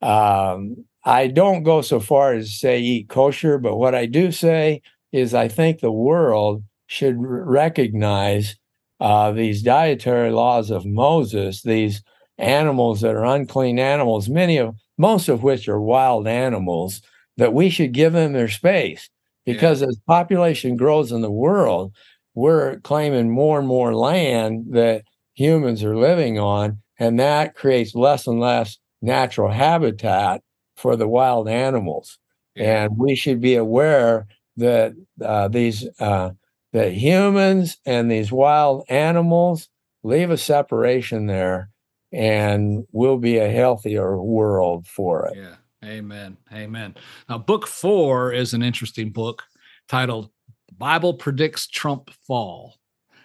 um, 0.00 0.84
I 1.04 1.28
don't 1.28 1.62
go 1.62 1.82
so 1.82 2.00
far 2.00 2.34
as 2.34 2.58
say 2.58 2.80
eat 2.80 3.08
kosher, 3.08 3.58
but 3.58 3.76
what 3.76 3.94
I 3.94 4.06
do 4.06 4.32
say 4.32 4.82
is 5.12 5.34
I 5.34 5.48
think 5.48 5.80
the 5.80 5.92
world 5.92 6.64
should 6.86 7.16
recognize 7.18 8.56
uh, 9.00 9.32
these 9.32 9.62
dietary 9.62 10.30
laws 10.30 10.70
of 10.70 10.86
Moses, 10.86 11.62
these 11.62 12.02
animals 12.38 13.00
that 13.02 13.14
are 13.14 13.24
unclean 13.24 13.78
animals, 13.78 14.28
many 14.28 14.56
of 14.56 14.74
most 14.98 15.28
of 15.28 15.42
which 15.42 15.68
are 15.68 15.80
wild 15.80 16.26
animals, 16.26 17.02
that 17.36 17.52
we 17.52 17.70
should 17.70 17.92
give 17.92 18.12
them 18.12 18.32
their 18.32 18.48
space 18.48 19.08
because 19.44 19.80
yeah. 19.80 19.88
as 19.88 19.98
population 20.06 20.76
grows 20.76 21.12
in 21.12 21.22
the 21.22 21.30
world, 21.30 21.92
we're 22.34 22.80
claiming 22.80 23.30
more 23.30 23.58
and 23.58 23.68
more 23.68 23.94
land 23.94 24.66
that 24.70 25.04
humans 25.34 25.82
are 25.82 25.96
living 25.96 26.38
on, 26.38 26.82
and 26.98 27.18
that 27.20 27.54
creates 27.54 27.94
less 27.94 28.26
and 28.26 28.40
less 28.40 28.78
natural 29.00 29.50
habitat 29.50 30.42
for 30.76 30.96
the 30.96 31.08
wild 31.08 31.48
animals. 31.48 32.18
Yeah. 32.54 32.84
And 32.84 32.98
we 32.98 33.14
should 33.14 33.40
be 33.40 33.54
aware 33.54 34.26
that 34.56 34.94
uh, 35.22 35.48
these 35.48 35.86
uh, 35.98 36.30
that 36.72 36.92
humans 36.92 37.78
and 37.86 38.10
these 38.10 38.32
wild 38.32 38.84
animals 38.88 39.68
leave 40.02 40.30
a 40.30 40.36
separation 40.36 41.26
there, 41.26 41.70
and 42.12 42.86
we'll 42.92 43.18
be 43.18 43.38
a 43.38 43.50
healthier 43.50 44.20
world 44.20 44.86
for 44.86 45.26
it. 45.26 45.36
Yeah. 45.36 45.54
Amen. 45.86 46.36
Amen. 46.52 46.94
Now, 47.28 47.38
book 47.38 47.66
four 47.66 48.32
is 48.32 48.54
an 48.54 48.62
interesting 48.62 49.10
book 49.10 49.44
titled 49.88 50.30
Bible 50.76 51.14
Predicts 51.14 51.68
Trump 51.68 52.10
Fall. 52.26 52.76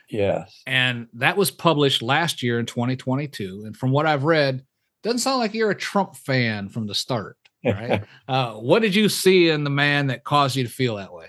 Yes. 0.10 0.62
And 0.68 1.08
that 1.14 1.38
was 1.38 1.52
published 1.52 2.02
last 2.02 2.44
year 2.44 2.60
in 2.60 2.66
2022. 2.66 3.64
And 3.66 3.76
from 3.76 3.92
what 3.92 4.06
I've 4.06 4.26
read, 4.26 4.64
doesn't 5.04 5.20
sound 5.20 5.40
like 5.40 5.54
you're 5.54 5.72
a 5.72 5.76
Trump 5.76 6.16
fan 6.16 6.70
from 6.70 6.86
the 6.86 6.94
start, 6.94 7.38
right? 7.66 8.04
uh, 8.28 8.54
what 8.54 8.82
did 8.82 8.94
you 8.94 9.10
see 9.10 9.50
in 9.50 9.64
the 9.64 9.70
man 9.70 10.08
that 10.08 10.24
caused 10.24 10.56
you 10.56 10.64
to 10.64 10.70
feel 10.70 10.98
that 10.98 11.14
way? 11.14 11.28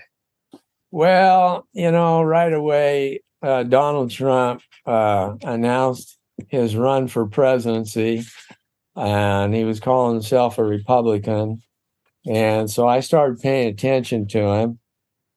Well, 0.91 1.67
you 1.73 1.91
know, 1.91 2.21
right 2.21 2.53
away, 2.53 3.21
uh, 3.41 3.63
Donald 3.63 4.11
Trump 4.11 4.61
uh, 4.85 5.35
announced 5.41 6.17
his 6.49 6.75
run 6.75 7.07
for 7.07 7.25
presidency, 7.25 8.23
and 8.95 9.53
he 9.53 9.63
was 9.63 9.79
calling 9.79 10.15
himself 10.15 10.57
a 10.57 10.63
Republican. 10.63 11.61
And 12.27 12.69
so 12.69 12.87
I 12.87 12.99
started 12.99 13.39
paying 13.39 13.67
attention 13.67 14.27
to 14.29 14.39
him 14.53 14.79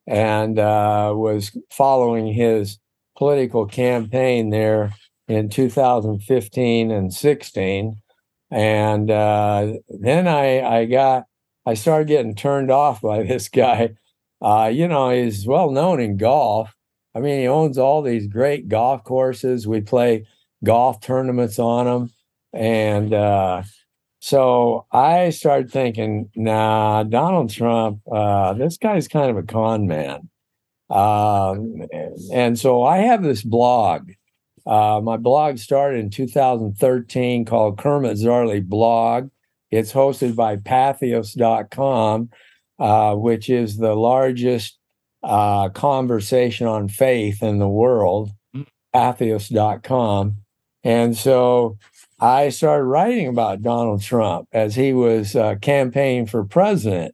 and 0.07 0.57
uh, 0.57 1.13
was 1.15 1.57
following 1.71 2.33
his 2.33 2.79
political 3.17 3.65
campaign 3.65 4.49
there 4.51 4.93
in 5.27 5.49
2015 5.49 6.91
and 6.91 7.13
16. 7.13 8.01
And 8.49 9.11
uh, 9.11 9.73
then 9.89 10.27
I, 10.27 10.61
I 10.61 10.85
got, 10.85 11.25
I 11.65 11.73
started 11.73 12.07
getting 12.07 12.35
turned 12.35 12.71
off 12.71 13.01
by 13.01 13.23
this 13.27 13.49
guy. 13.49 13.95
Uh, 14.41 14.71
you 14.71 14.87
know, 14.87 15.09
he's 15.09 15.45
well 15.45 15.71
known 15.71 15.99
in 15.99 16.15
golf. 16.15 16.73
I 17.15 17.19
mean, 17.19 17.39
he 17.39 17.47
owns 17.47 17.77
all 17.77 18.01
these 18.01 18.27
great 18.27 18.69
golf 18.69 19.03
courses. 19.03 19.67
We 19.67 19.81
play 19.81 20.27
golf 20.63 21.01
tournaments 21.01 21.57
on 21.57 21.85
them. 21.85 22.11
And 22.57 23.13
uh, 23.13 23.61
so 24.19 24.87
I 24.91 25.29
started 25.29 25.71
thinking, 25.71 26.31
nah, 26.35 27.03
Donald 27.03 27.51
Trump, 27.51 27.99
uh, 28.11 28.53
this 28.53 28.77
guy's 28.77 29.07
kind 29.07 29.29
of 29.29 29.37
a 29.37 29.43
con 29.43 29.85
man. 29.85 30.29
Um, 30.89 31.83
and 32.33 32.57
so 32.57 32.83
I 32.83 32.97
have 32.97 33.21
this 33.21 33.43
blog. 33.43 34.09
Uh, 34.65 35.01
my 35.03 35.17
blog 35.17 35.59
started 35.59 35.99
in 35.99 36.09
2013 36.09 37.45
called 37.45 37.77
Kermit 37.77 38.17
Zarley 38.17 38.65
Blog. 38.65 39.29
It's 39.69 39.93
hosted 39.93 40.35
by 40.35 40.55
Patheos.com, 40.55 42.29
uh, 42.79 43.15
which 43.15 43.51
is 43.51 43.77
the 43.77 43.93
largest 43.93 44.79
uh, 45.23 45.69
conversation 45.69 46.65
on 46.65 46.89
faith 46.89 47.43
in 47.43 47.59
the 47.59 47.67
world, 47.67 48.31
mm. 48.55 48.65
Patheos.com. 48.95 50.37
And 50.83 51.17
so 51.17 51.77
I 52.19 52.49
started 52.49 52.85
writing 52.85 53.27
about 53.27 53.61
Donald 53.61 54.01
Trump 54.01 54.47
as 54.51 54.75
he 54.75 54.93
was 54.93 55.35
uh, 55.35 55.55
campaigning 55.61 56.25
for 56.25 56.43
president. 56.43 57.13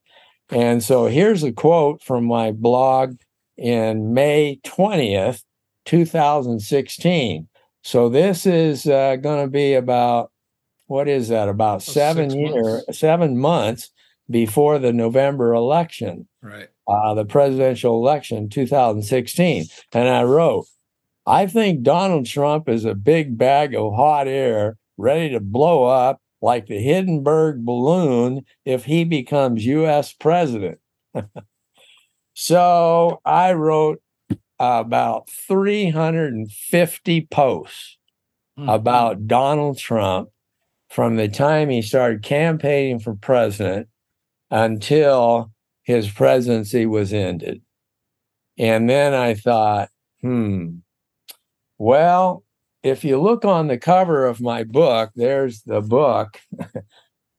And 0.50 0.84
so 0.84 1.08
here's 1.08 1.44
a 1.44 1.52
quote 1.52 2.02
from 2.02 2.26
my 2.26 2.52
blog 2.52 3.18
in 3.58 4.14
May 4.14 4.60
20th, 4.64 5.44
2016. 5.86 7.48
So 7.84 8.08
this 8.08 8.46
is 8.46 8.88
uh, 8.88 9.18
going 9.18 9.46
to 9.46 9.52
be 9.52 9.74
about 9.74 10.32
what 10.88 11.08
is 11.08 11.30
that? 11.30 11.50
About 11.50 11.82
seven 11.82 12.32
years, 12.32 12.84
seven 12.92 13.38
months 13.38 13.90
before 14.30 14.80
the 14.80 14.94
November 14.94 15.54
election, 15.54 16.28
right? 16.42 16.70
Uh, 16.88 17.14
the 17.14 17.26
presidential 17.26 17.96
election, 17.96 18.50
2016. 18.50 19.66
And 19.94 20.08
I 20.08 20.24
wrote, 20.24 20.66
I 21.26 21.48
think 21.48 21.84
Donald 21.84 22.26
Trump 22.26 22.70
is 22.70 22.86
a 22.86 22.96
big 22.96 23.38
bag 23.38 23.74
of 23.76 23.94
hot 23.96 24.28
air 24.28 24.78
ready 24.98 25.30
to 25.32 25.40
blow 25.40 25.86
up 25.86 26.22
like 26.42 26.68
the 26.68 26.80
Hindenburg 26.80 27.66
balloon 27.66 28.46
if 28.66 28.86
he 28.86 29.04
becomes 29.06 29.66
US 29.66 30.14
president. 30.14 30.80
so 32.34 33.22
I 33.26 33.54
wrote 33.54 34.02
about 34.60 35.30
350 35.30 37.28
posts 37.32 37.98
mm-hmm. 38.58 38.70
about 38.70 39.28
Donald 39.28 39.78
Trump 39.78 40.30
from 40.90 41.16
the 41.16 41.28
time 41.28 41.70
he 41.70 41.82
started 41.82 42.24
campaigning 42.24 43.00
for 43.00 43.16
president 43.16 43.88
until 44.52 45.52
his 45.84 46.10
presidency 46.10 46.86
was 46.86 47.14
ended. 47.14 47.62
And 48.58 48.90
then 48.90 49.14
I 49.14 49.34
thought, 49.34 49.90
hmm, 50.22 50.76
well, 51.78 52.44
if 52.84 53.04
you 53.04 53.20
look 53.20 53.46
on 53.46 53.68
the 53.68 53.78
cover 53.78 54.26
of 54.26 54.42
my 54.42 54.64
book, 54.64 55.12
there's 55.16 55.62
the 55.64 55.82
book 55.82 56.40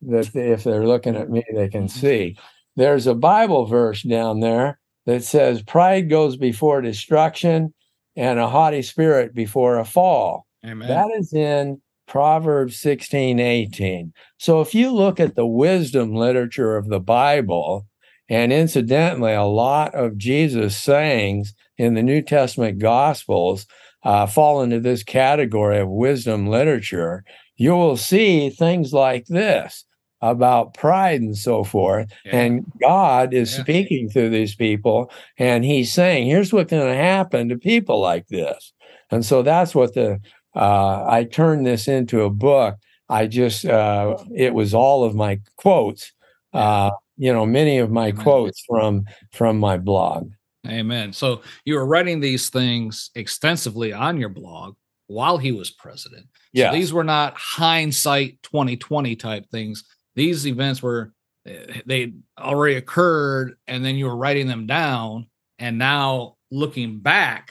that 0.02 0.34
if 0.34 0.64
they're 0.64 0.86
looking 0.86 1.14
at 1.14 1.30
me, 1.30 1.44
they 1.54 1.68
can 1.68 1.84
mm-hmm. 1.84 1.98
see. 1.98 2.38
There's 2.76 3.06
a 3.06 3.14
Bible 3.14 3.66
verse 3.66 4.02
down 4.02 4.40
there 4.40 4.80
that 5.06 5.22
says, 5.22 5.62
Pride 5.62 6.08
goes 6.08 6.36
before 6.36 6.80
destruction 6.80 7.74
and 8.16 8.38
a 8.38 8.48
haughty 8.48 8.82
spirit 8.82 9.34
before 9.34 9.78
a 9.78 9.84
fall. 9.84 10.46
Amen. 10.64 10.88
That 10.88 11.10
is 11.14 11.32
in 11.32 11.80
Proverbs 12.06 12.80
16, 12.80 13.38
18. 13.38 14.12
So 14.38 14.60
if 14.60 14.74
you 14.74 14.92
look 14.92 15.20
at 15.20 15.36
the 15.36 15.46
wisdom 15.46 16.14
literature 16.14 16.76
of 16.76 16.88
the 16.88 17.00
Bible, 17.00 17.86
and 18.28 18.52
incidentally, 18.52 19.34
a 19.34 19.44
lot 19.44 19.94
of 19.94 20.16
Jesus' 20.16 20.76
sayings 20.76 21.54
in 21.76 21.94
the 21.94 22.02
New 22.02 22.22
Testament 22.22 22.78
Gospels 22.78 23.66
uh, 24.04 24.26
fall 24.26 24.62
into 24.62 24.80
this 24.80 25.02
category 25.02 25.78
of 25.78 25.88
wisdom 25.88 26.46
literature. 26.46 27.24
You 27.56 27.72
will 27.76 27.96
see 27.96 28.50
things 28.50 28.92
like 28.92 29.26
this 29.26 29.84
about 30.20 30.74
pride 30.74 31.20
and 31.20 31.36
so 31.36 31.64
forth. 31.64 32.10
Yeah. 32.24 32.36
And 32.36 32.72
God 32.80 33.34
is 33.34 33.54
yeah. 33.54 33.62
speaking 33.62 34.08
through 34.08 34.30
these 34.30 34.54
people, 34.54 35.10
and 35.38 35.64
He's 35.64 35.92
saying, 35.92 36.26
here's 36.26 36.52
what's 36.52 36.70
going 36.70 36.86
to 36.86 36.94
happen 36.94 37.48
to 37.48 37.58
people 37.58 38.00
like 38.00 38.28
this. 38.28 38.72
And 39.10 39.24
so 39.24 39.42
that's 39.42 39.74
what 39.74 39.94
the 39.94 40.20
uh, 40.54 41.04
I 41.06 41.24
turned 41.24 41.66
this 41.66 41.88
into 41.88 42.22
a 42.22 42.30
book. 42.30 42.76
I 43.08 43.26
just 43.26 43.64
uh, 43.66 44.16
it 44.34 44.54
was 44.54 44.72
all 44.72 45.04
of 45.04 45.14
my 45.14 45.40
quotes, 45.56 46.12
uh, 46.52 46.90
you 47.16 47.32
know, 47.32 47.44
many 47.44 47.78
of 47.78 47.90
my 47.90 48.12
quotes 48.12 48.64
from 48.66 49.04
from 49.32 49.58
my 49.58 49.76
blog. 49.76 50.30
Amen. 50.66 51.12
So 51.12 51.42
you 51.64 51.74
were 51.74 51.86
writing 51.86 52.20
these 52.20 52.48
things 52.50 53.10
extensively 53.14 53.92
on 53.92 54.18
your 54.18 54.28
blog 54.28 54.76
while 55.06 55.36
he 55.36 55.52
was 55.52 55.70
president. 55.70 56.26
Yeah, 56.52 56.70
so 56.70 56.76
these 56.76 56.92
were 56.92 57.04
not 57.04 57.34
hindsight 57.36 58.42
2020 58.42 59.16
type 59.16 59.50
things. 59.50 59.84
These 60.14 60.46
events 60.46 60.82
were 60.82 61.12
eh, 61.46 61.80
they 61.86 62.14
already 62.38 62.76
occurred, 62.76 63.56
and 63.66 63.84
then 63.84 63.96
you 63.96 64.06
were 64.06 64.16
writing 64.16 64.48
them 64.48 64.66
down, 64.66 65.26
and 65.58 65.78
now 65.78 66.36
looking 66.50 67.00
back, 67.00 67.50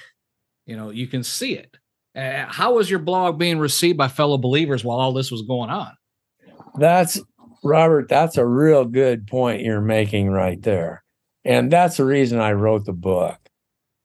you 0.66 0.76
know, 0.76 0.90
you 0.90 1.08
can 1.08 1.24
see 1.24 1.54
it 1.54 1.78
uh, 2.16 2.46
how 2.48 2.76
was 2.76 2.90
your 2.90 3.00
blog 3.00 3.40
being 3.40 3.60
received 3.60 3.98
by 3.98 4.08
fellow 4.08 4.38
believers 4.38 4.84
while 4.84 5.00
all 5.00 5.14
this 5.14 5.32
was 5.32 5.42
going 5.44 5.70
on? 5.70 5.92
That's 6.78 7.20
Robert. 7.64 8.08
That's 8.10 8.38
a 8.38 8.46
real 8.46 8.86
good 8.86 9.28
point 9.28 9.62
you're 9.62 9.82
making 9.82 10.30
right 10.30 10.62
there, 10.62 11.04
and 11.46 11.72
that's 11.72 11.98
the 11.98 12.06
reason 12.06 12.40
I 12.40 12.54
wrote 12.54 12.86
the 12.86 12.94
book. 12.94 13.38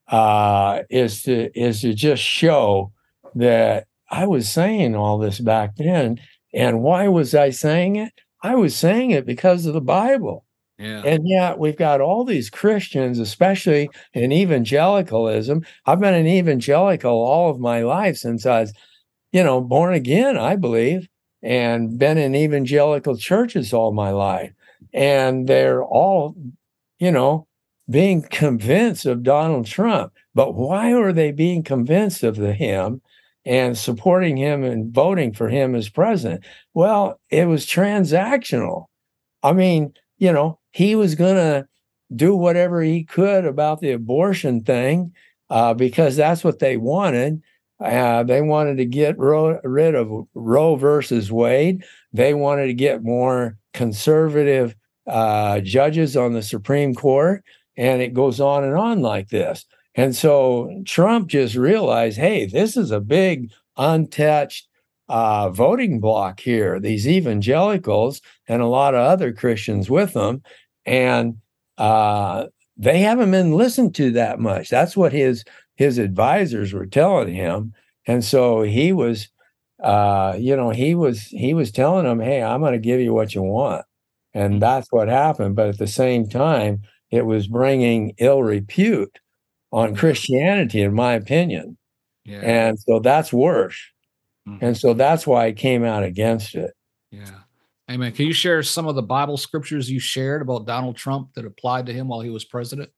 Uh, 0.09 0.85
is 0.89 1.23
to 1.25 1.51
is 1.59 1.83
to 1.83 1.93
just 1.93 2.23
show 2.23 2.93
that 3.35 3.87
I 4.11 4.27
was 4.27 4.49
saying 4.49 4.95
all 4.95 5.19
this 5.19 5.39
back 5.39 5.77
then, 5.77 6.19
and 6.55 6.83
why 6.83 7.09
was 7.09 7.35
I 7.35 7.51
saying 7.51 7.97
it? 7.97 8.13
I 8.43 8.55
was 8.55 8.75
saying 8.75 9.11
it 9.11 9.27
because 9.27 9.67
of 9.67 9.75
the 9.75 9.81
Bible. 9.81 10.45
Yeah. 10.79 11.03
And 11.05 11.29
yet 11.29 11.59
we've 11.59 11.77
got 11.77 12.01
all 12.01 12.25
these 12.25 12.51
Christians, 12.51 13.19
especially 13.19 13.91
in 14.15 14.31
evangelicalism. 14.31 15.67
I've 15.87 15.99
been 15.99 16.15
an 16.15 16.29
evangelical 16.29 17.11
all 17.11 17.51
of 17.51 17.59
my 17.59 17.83
life 17.83 18.17
since 18.17 18.47
I 18.47 18.61
was, 18.61 18.73
you 19.33 19.43
know, 19.43 19.61
born 19.61 19.93
again, 19.95 20.39
I 20.39 20.55
believe, 20.55 21.09
and 21.43 21.99
been 21.99 22.17
in 22.17 22.37
evangelical 22.37 23.17
churches 23.17 23.73
all 23.73 23.93
my 23.93 24.11
life. 24.11 24.53
And 24.95 25.49
they're 25.49 25.83
all, 25.83 26.37
you 26.99 27.11
know, 27.11 27.47
being 27.91 28.23
convinced 28.23 29.07
of 29.07 29.23
Donald 29.23 29.67
Trump. 29.67 30.13
But 30.35 30.55
why 30.55 30.93
are 30.93 31.13
they 31.13 31.33
being 31.33 31.63
convinced 31.63 32.23
of 32.23 32.37
the 32.37 32.53
him 32.53 33.01
and 33.45 33.79
supporting 33.79 34.37
him 34.37 34.63
and 34.63 34.93
voting 34.93 35.33
for 35.33 35.49
him 35.49 35.75
as 35.75 35.89
president? 35.89 36.45
Well, 36.75 37.21
it 37.31 37.47
was 37.47 37.67
transactional. 37.67 38.87
I 39.43 39.53
mean, 39.53 39.95
you 40.19 40.33
know, 40.33 40.59
he 40.71 40.95
was 40.95 41.15
going 41.15 41.37
to 41.37 41.67
do 42.15 42.35
whatever 42.35 42.83
he 42.83 43.05
could 43.05 43.45
about 43.45 43.81
the 43.81 43.93
abortion 43.93 44.63
thing 44.63 45.13
uh, 45.51 45.75
because 45.75 46.17
that's 46.17 46.45
what 46.45 46.59
they 46.59 46.77
wanted. 46.77 47.43
Uh, 47.81 48.25
they 48.25 48.43
wanted 48.43 48.77
to 48.79 48.85
get 48.85 49.19
ro- 49.19 49.61
rid 49.63 49.95
of 49.95 50.27
Roe 50.35 50.77
versus 50.77 51.31
Wade. 51.31 51.85
They 52.13 52.35
wanted 52.35 52.67
to 52.67 52.75
get 52.75 53.05
more 53.05 53.57
conservative 53.73 54.75
uh, 55.09 55.61
judges 55.61 56.17
on 56.17 56.33
the 56.33 56.43
Supreme 56.43 56.95
Court. 56.95 57.45
And 57.77 58.03
it 58.03 58.13
goes 58.13 58.41
on 58.41 58.65
and 58.65 58.75
on 58.75 59.01
like 59.03 59.29
this. 59.29 59.65
And 59.95 60.15
so 60.15 60.83
Trump 60.85 61.29
just 61.29 61.55
realized 61.55 62.19
hey, 62.19 62.47
this 62.47 62.77
is 62.77 62.91
a 62.91 63.01
big 63.01 63.51
untouched 63.77 64.69
uh, 65.09 65.51
voting 65.51 66.01
block 66.01 66.41
here, 66.41 66.79
these 66.79 67.09
evangelicals 67.09 68.21
and 68.47 68.61
a 68.61 68.67
lot 68.67 68.95
of 68.95 69.01
other 69.01 69.33
Christians 69.33 69.89
with 69.89 70.13
them. 70.13 70.43
And 70.85 71.39
uh, 71.79 72.47
they 72.77 73.01
haven't 73.01 73.31
been 73.31 73.53
listened 73.53 73.95
to 73.97 74.13
that 74.13 74.39
much. 74.39 74.69
That's 74.69 74.97
what 74.97 75.13
his 75.13 75.45
his 75.77 75.99
advisors 75.99 76.73
were 76.73 76.87
telling 76.87 77.35
him. 77.35 77.73
And 78.07 78.25
so 78.25 78.63
he 78.63 78.93
was, 78.93 79.29
uh, 79.83 80.35
you 80.39 80.57
know, 80.57 80.71
he 80.71 80.95
was 80.95 81.23
he 81.23 81.55
was 81.55 81.71
telling 81.71 82.05
them, 82.05 82.21
"Hey, 82.21 82.43
I'm 82.43 82.61
going 82.61 82.73
to 82.73 82.79
give 82.79 83.01
you 83.01 83.15
what 83.15 83.35
you 83.35 83.43
want," 83.43 83.85
and 84.35 84.55
mm-hmm. 84.55 84.61
that's 84.61 84.91
what 84.91 85.09
happened. 85.09 85.57
But 85.57 85.69
at 85.69 85.79
the 85.79 85.87
same 85.87 86.29
time, 86.29 86.83
it 87.11 87.27
was 87.27 87.47
bringing 87.47 88.15
ill 88.19 88.43
repute 88.43 89.19
on 89.73 89.95
Christianity, 89.95 90.83
in 90.83 90.95
my 90.95 91.15
opinion. 91.15 91.77
Yeah. 92.25 92.41
And 92.41 92.79
so 92.81 93.01
that's 93.01 93.33
worse. 93.33 93.81
Mm-hmm. 94.49 94.65
And 94.65 94.77
so 94.77 94.95
that's 94.95 95.27
why 95.27 95.47
I 95.47 95.53
came 95.53 95.85
out 95.85 96.03
against 96.03 96.55
it. 96.55 96.73
Yeah. 97.11 97.31
Amen. 97.91 98.13
Can 98.13 98.27
you 98.27 98.35
share 98.35 98.63
some 98.63 98.87
of 98.87 98.97
the 98.97 99.03
Bible 99.03 99.39
scriptures 99.39 99.91
you 99.91 99.99
shared 99.99 100.43
about 100.43 100.67
Donald 100.67 100.97
Trump 100.97 101.33
that 101.35 101.47
applied 101.47 101.87
to 101.87 101.95
him 101.95 102.09
while 102.09 102.21
he 102.21 102.29
was 102.29 102.45
president? 102.45 102.91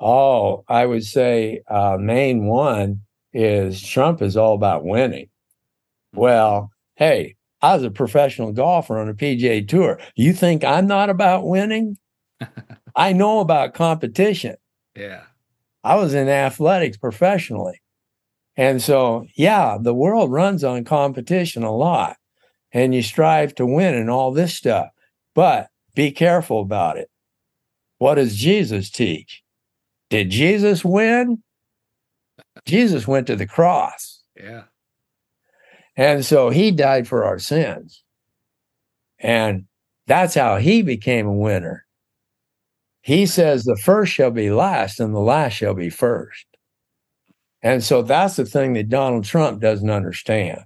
Oh, 0.00 0.64
I 0.68 0.86
would 0.86 1.04
say 1.04 1.62
uh, 1.68 1.96
main 2.00 2.46
one 2.46 3.02
is 3.32 3.80
Trump 3.80 4.20
is 4.20 4.36
all 4.36 4.54
about 4.54 4.84
winning. 4.84 5.26
Mm-hmm. 5.26 6.20
Well, 6.20 6.70
hey, 6.96 7.36
I 7.62 7.74
was 7.74 7.82
a 7.82 7.90
professional 7.90 8.52
golfer 8.52 8.98
on 8.98 9.08
a 9.08 9.14
PGA 9.14 9.66
tour. 9.66 9.98
You 10.14 10.32
think 10.32 10.64
I'm 10.64 10.86
not 10.86 11.10
about 11.10 11.46
winning? 11.46 11.98
I 12.96 13.12
know 13.12 13.40
about 13.40 13.74
competition. 13.74 14.56
Yeah. 14.96 15.22
I 15.84 15.96
was 15.96 16.14
in 16.14 16.28
athletics 16.28 16.96
professionally. 16.96 17.80
And 18.56 18.82
so, 18.82 19.26
yeah, 19.36 19.78
the 19.80 19.94
world 19.94 20.30
runs 20.30 20.64
on 20.64 20.84
competition 20.84 21.62
a 21.62 21.74
lot 21.74 22.16
and 22.72 22.94
you 22.94 23.02
strive 23.02 23.54
to 23.56 23.66
win 23.66 23.94
and 23.94 24.10
all 24.10 24.32
this 24.32 24.54
stuff. 24.54 24.88
But 25.34 25.68
be 25.94 26.10
careful 26.10 26.60
about 26.60 26.96
it. 26.98 27.10
What 27.98 28.14
does 28.14 28.36
Jesus 28.36 28.90
teach? 28.90 29.42
Did 30.08 30.30
Jesus 30.30 30.84
win? 30.84 31.42
Jesus 32.66 33.06
went 33.06 33.26
to 33.28 33.36
the 33.36 33.46
cross. 33.46 34.22
Yeah. 34.36 34.64
And 35.96 36.24
so 36.24 36.50
he 36.50 36.70
died 36.70 37.06
for 37.06 37.24
our 37.24 37.38
sins. 37.38 38.02
And 39.18 39.66
that's 40.06 40.34
how 40.34 40.56
he 40.56 40.82
became 40.82 41.26
a 41.26 41.32
winner. 41.32 41.86
He 43.02 43.26
says 43.26 43.64
the 43.64 43.76
first 43.76 44.12
shall 44.12 44.30
be 44.30 44.50
last 44.50 45.00
and 45.00 45.14
the 45.14 45.20
last 45.20 45.54
shall 45.54 45.74
be 45.74 45.90
first. 45.90 46.46
And 47.62 47.84
so 47.84 48.02
that's 48.02 48.36
the 48.36 48.46
thing 48.46 48.72
that 48.74 48.88
Donald 48.88 49.24
Trump 49.24 49.60
doesn't 49.60 49.90
understand. 49.90 50.60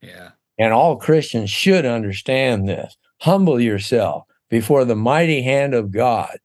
Yeah. 0.00 0.30
And 0.58 0.72
all 0.72 0.96
Christians 0.96 1.50
should 1.50 1.86
understand 1.86 2.68
this. 2.68 2.96
Humble 3.20 3.60
yourself 3.60 4.24
before 4.48 4.84
the 4.84 4.96
mighty 4.96 5.42
hand 5.42 5.74
of 5.74 5.90
God. 5.90 6.38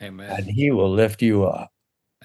Amen. 0.00 0.30
And 0.30 0.46
he 0.46 0.70
will 0.70 0.90
lift 0.90 1.22
you 1.22 1.44
up. 1.44 1.70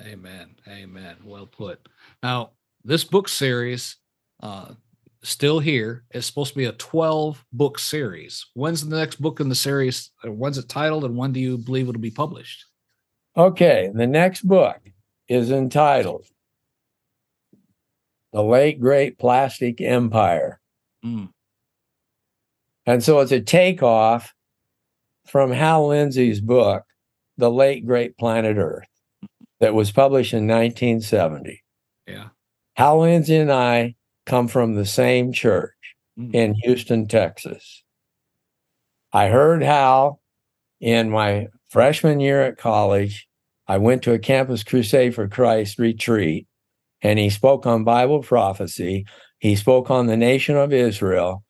Amen. 0.02 0.56
Amen. 0.68 1.16
Well 1.24 1.48
put. 1.48 1.88
Now, 2.22 2.52
this 2.84 3.04
book 3.04 3.28
series, 3.28 3.98
uh, 4.42 4.74
still 5.24 5.60
here. 5.60 6.04
It's 6.12 6.28
supposed 6.28 6.52
to 6.52 6.58
be 6.58 6.66
a 6.66 6.74
12 6.74 7.44
book 7.52 7.80
series. 7.80 8.46
When's 8.54 8.88
the 8.88 8.98
next 8.98 9.22
book 9.22 9.40
in 9.40 9.50
the 9.50 9.56
series? 9.56 10.12
When's 10.24 10.58
it 10.58 10.70
titled 10.70 11.06
and 11.06 11.18
when 11.18 11.32
do 11.32 11.40
you 11.40 11.58
believe 11.58 11.90
it'll 11.90 12.00
be 12.00 12.12
published? 12.12 12.66
Okay. 13.36 13.90
The 13.94 14.08
next 14.08 14.42
book 14.42 14.78
is 15.28 15.50
entitled 15.50 16.26
The 18.32 18.44
Late 18.44 18.80
Great 18.80 19.18
Plastic 19.18 19.82
Empire. 19.82 20.60
Mm. 21.04 21.30
And 22.86 23.04
so 23.04 23.22
it's 23.22 23.32
a 23.32 23.42
takeoff 23.42 24.34
from 25.26 25.52
Hal 25.52 25.88
Lindsey's 25.88 26.42
book, 26.42 26.84
The 27.38 27.50
Late 27.50 27.88
Great 27.88 28.18
Planet 28.18 28.58
Earth, 28.58 28.88
that 29.62 29.74
was 29.74 29.92
published 29.92 30.34
in 30.34 30.48
1970. 30.48 31.64
Yeah. 32.08 32.30
Hal 32.76 33.00
Lindsey 33.00 33.38
and 33.38 33.52
I 33.52 33.96
come 34.26 34.48
from 34.48 34.76
the 34.76 34.86
same 34.86 35.32
church 35.34 35.74
Mm. 36.20 36.36
in 36.36 36.54
Houston, 36.64 37.08
Texas. 37.08 37.84
I 39.12 39.30
heard 39.30 39.64
Hal 39.64 40.22
in 40.80 41.10
my 41.10 41.48
freshman 41.70 42.20
year 42.20 42.44
at 42.44 42.58
college. 42.58 43.28
I 43.68 43.78
went 43.78 44.04
to 44.04 44.14
a 44.14 44.20
Campus 44.20 44.64
Crusade 44.64 45.16
for 45.16 45.28
Christ 45.28 45.80
retreat, 45.80 46.46
and 47.02 47.18
he 47.18 47.30
spoke 47.32 47.66
on 47.66 47.84
Bible 47.84 48.22
prophecy. 48.22 49.06
He 49.40 49.56
spoke 49.56 49.90
on 49.90 50.06
the 50.08 50.18
nation 50.18 50.56
of 50.56 50.72
Israel, 50.72 51.44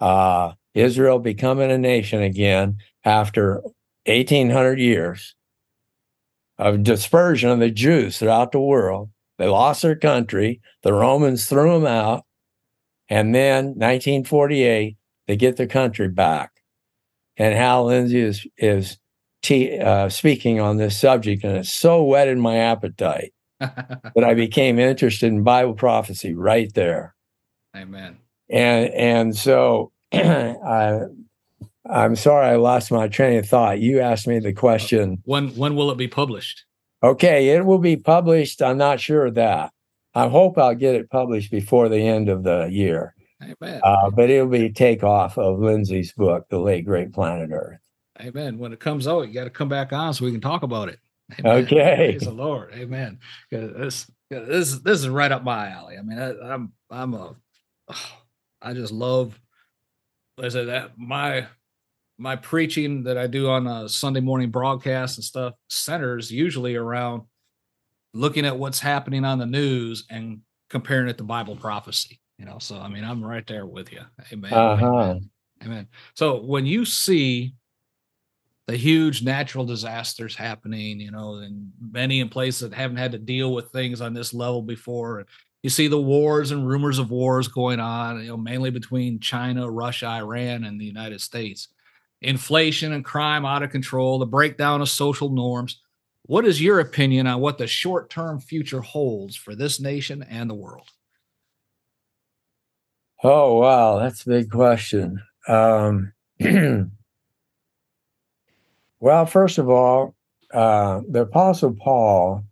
uh, 0.00 0.52
Israel 0.74 1.18
becoming 1.18 1.70
a 1.70 1.78
nation 1.78 2.22
again 2.22 2.78
after 3.04 3.62
1800 4.06 4.78
years 4.78 5.34
of 6.58 6.82
dispersion 6.82 7.50
of 7.50 7.58
the 7.58 7.70
Jews 7.70 8.18
throughout 8.18 8.52
the 8.52 8.60
world. 8.60 9.10
They 9.38 9.46
lost 9.46 9.82
their 9.82 9.96
country. 9.96 10.60
The 10.82 10.92
Romans 10.92 11.46
threw 11.46 11.72
them 11.72 11.86
out. 11.86 12.24
And 13.08 13.34
then 13.34 13.66
1948, 13.66 14.96
they 15.26 15.36
get 15.36 15.56
their 15.56 15.66
country 15.66 16.08
back. 16.08 16.50
And 17.36 17.54
Hal 17.54 17.86
Lindsey 17.86 18.20
is, 18.20 18.46
is 18.56 18.98
t- 19.46 19.78
uh, 19.78 20.08
speaking 20.08 20.60
on 20.60 20.76
this 20.76 20.98
subject, 20.98 21.44
and 21.44 21.56
it 21.56 21.66
so 21.66 22.02
whetted 22.02 22.38
my 22.38 22.56
appetite 22.56 23.32
that 23.60 24.24
I 24.24 24.34
became 24.34 24.78
interested 24.78 25.26
in 25.26 25.44
Bible 25.44 25.74
prophecy 25.74 26.34
right 26.34 26.72
there. 26.74 27.14
Amen. 27.76 28.18
And 28.50 28.90
and 28.90 29.36
so 29.36 29.92
I 30.12 31.00
I'm 31.88 32.16
sorry 32.16 32.46
I 32.46 32.56
lost 32.56 32.90
my 32.90 33.08
train 33.08 33.38
of 33.38 33.48
thought. 33.48 33.80
You 33.80 34.00
asked 34.00 34.26
me 34.26 34.38
the 34.40 34.52
question. 34.52 35.18
When 35.24 35.48
when 35.50 35.76
will 35.76 35.90
it 35.90 35.98
be 35.98 36.08
published? 36.08 36.64
Okay, 37.06 37.50
it 37.50 37.64
will 37.64 37.78
be 37.78 37.96
published. 37.96 38.60
I'm 38.60 38.78
not 38.78 38.98
sure 38.98 39.26
of 39.26 39.34
that. 39.34 39.72
I 40.12 40.28
hope 40.28 40.58
I'll 40.58 40.74
get 40.74 40.96
it 40.96 41.08
published 41.08 41.52
before 41.52 41.88
the 41.88 42.00
end 42.00 42.28
of 42.28 42.42
the 42.42 42.66
year. 42.66 43.14
Amen. 43.40 43.80
Uh, 43.84 44.10
but 44.10 44.28
it'll 44.28 44.48
be 44.48 44.72
takeoff 44.72 45.38
of 45.38 45.60
Lindsey's 45.60 46.12
book, 46.12 46.46
The 46.48 46.58
Late 46.58 46.84
Great 46.84 47.12
Planet 47.12 47.50
Earth. 47.52 47.78
Amen. 48.20 48.58
When 48.58 48.72
it 48.72 48.80
comes 48.80 49.06
out, 49.06 49.28
you 49.28 49.34
got 49.34 49.44
to 49.44 49.50
come 49.50 49.68
back 49.68 49.92
on 49.92 50.14
so 50.14 50.24
we 50.24 50.32
can 50.32 50.40
talk 50.40 50.64
about 50.64 50.88
it. 50.88 50.98
Amen. 51.38 51.64
Okay. 51.64 52.16
Praise 52.18 52.22
the 52.22 52.32
Lord. 52.32 52.72
Amen. 52.74 53.20
This 53.52 54.10
this 54.28 54.78
this 54.78 55.00
is 55.00 55.08
right 55.08 55.30
up 55.30 55.44
my 55.44 55.68
alley. 55.68 55.96
I 55.98 56.02
mean, 56.02 56.18
I, 56.18 56.30
I'm 56.40 56.72
I'm 56.90 57.14
a 57.14 57.36
I 58.62 58.72
just 58.72 58.92
love. 58.92 59.38
I 60.42 60.48
said 60.48 60.68
that 60.68 60.98
my 60.98 61.46
my 62.18 62.36
preaching 62.36 63.02
that 63.04 63.18
I 63.18 63.26
do 63.26 63.48
on 63.48 63.66
a 63.66 63.88
Sunday 63.88 64.20
morning 64.20 64.50
broadcast 64.50 65.18
and 65.18 65.24
stuff 65.24 65.54
centers 65.68 66.30
usually 66.30 66.74
around 66.74 67.22
looking 68.14 68.46
at 68.46 68.58
what's 68.58 68.80
happening 68.80 69.24
on 69.24 69.38
the 69.38 69.46
news 69.46 70.04
and 70.08 70.40
comparing 70.70 71.08
it 71.08 71.18
to 71.18 71.24
Bible 71.24 71.56
prophecy. 71.56 72.20
You 72.38 72.46
know, 72.46 72.58
so 72.58 72.78
I 72.78 72.88
mean, 72.88 73.04
I'm 73.04 73.24
right 73.24 73.46
there 73.46 73.66
with 73.66 73.92
you. 73.92 74.00
Amen. 74.32 74.52
Uh-huh. 74.52 74.86
Amen. 74.86 75.30
Amen. 75.64 75.88
So 76.14 76.42
when 76.42 76.66
you 76.66 76.84
see 76.84 77.54
the 78.66 78.76
huge 78.76 79.22
natural 79.22 79.64
disasters 79.64 80.34
happening, 80.34 80.98
you 80.98 81.10
know, 81.10 81.36
and 81.36 81.70
many 81.80 82.20
in 82.20 82.28
places 82.28 82.68
that 82.68 82.76
haven't 82.76 82.96
had 82.96 83.12
to 83.12 83.18
deal 83.18 83.54
with 83.54 83.70
things 83.70 84.00
on 84.00 84.12
this 84.12 84.34
level 84.34 84.60
before. 84.60 85.20
And 85.20 85.28
you 85.62 85.70
see 85.70 85.86
the 85.86 86.00
wars 86.00 86.50
and 86.50 86.66
rumors 86.66 86.98
of 86.98 87.10
wars 87.10 87.46
going 87.46 87.78
on, 87.78 88.20
you 88.20 88.28
know, 88.28 88.36
mainly 88.36 88.70
between 88.70 89.20
China, 89.20 89.70
Russia, 89.70 90.08
Iran, 90.08 90.64
and 90.64 90.80
the 90.80 90.84
United 90.84 91.20
States. 91.20 91.68
Inflation 92.26 92.92
and 92.92 93.04
crime 93.04 93.46
out 93.46 93.62
of 93.62 93.70
control, 93.70 94.18
the 94.18 94.26
breakdown 94.26 94.80
of 94.80 94.88
social 94.88 95.30
norms. 95.30 95.80
What 96.22 96.44
is 96.44 96.60
your 96.60 96.80
opinion 96.80 97.28
on 97.28 97.40
what 97.40 97.56
the 97.56 97.68
short 97.68 98.10
term 98.10 98.40
future 98.40 98.80
holds 98.80 99.36
for 99.36 99.54
this 99.54 99.80
nation 99.80 100.24
and 100.24 100.50
the 100.50 100.54
world? 100.54 100.88
Oh, 103.22 103.60
wow. 103.60 104.00
That's 104.00 104.26
a 104.26 104.28
big 104.28 104.50
question. 104.50 105.22
Um, 105.46 106.12
well, 109.00 109.26
first 109.26 109.58
of 109.58 109.70
all, 109.70 110.16
uh, 110.52 111.02
the 111.08 111.22
Apostle 111.22 111.74
Paul 111.74 112.44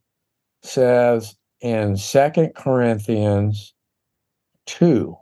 says 0.63 1.35
in 1.61 1.97
Second 1.97 2.55
Corinthians 2.55 3.75
2, 4.67 5.17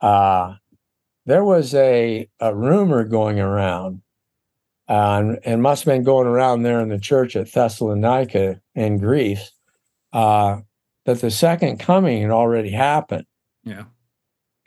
uh, 0.00 0.54
there 1.26 1.44
was 1.44 1.74
a, 1.74 2.28
a 2.40 2.54
rumor 2.54 3.04
going 3.04 3.40
around, 3.40 4.02
uh, 4.88 5.18
and, 5.18 5.38
and 5.44 5.62
must 5.62 5.84
have 5.84 5.94
been 5.94 6.04
going 6.04 6.26
around 6.26 6.62
there 6.62 6.80
in 6.80 6.88
the 6.88 6.98
church 6.98 7.36
at 7.36 7.50
Thessalonica 7.52 8.60
in 8.74 8.98
Greece, 8.98 9.52
uh, 10.12 10.60
that 11.06 11.20
the 11.20 11.30
second 11.30 11.78
coming 11.78 12.22
had 12.22 12.30
already 12.30 12.70
happened. 12.70 13.26
Yeah. 13.62 13.84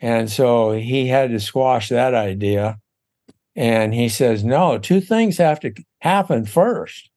And 0.00 0.30
so 0.30 0.72
he 0.72 1.08
had 1.08 1.30
to 1.30 1.40
squash 1.40 1.88
that 1.88 2.14
idea. 2.14 2.78
And 3.56 3.92
he 3.92 4.08
says, 4.08 4.44
no, 4.44 4.78
two 4.78 5.00
things 5.00 5.38
have 5.38 5.58
to 5.60 5.74
happen 6.00 6.44
first. 6.44 7.10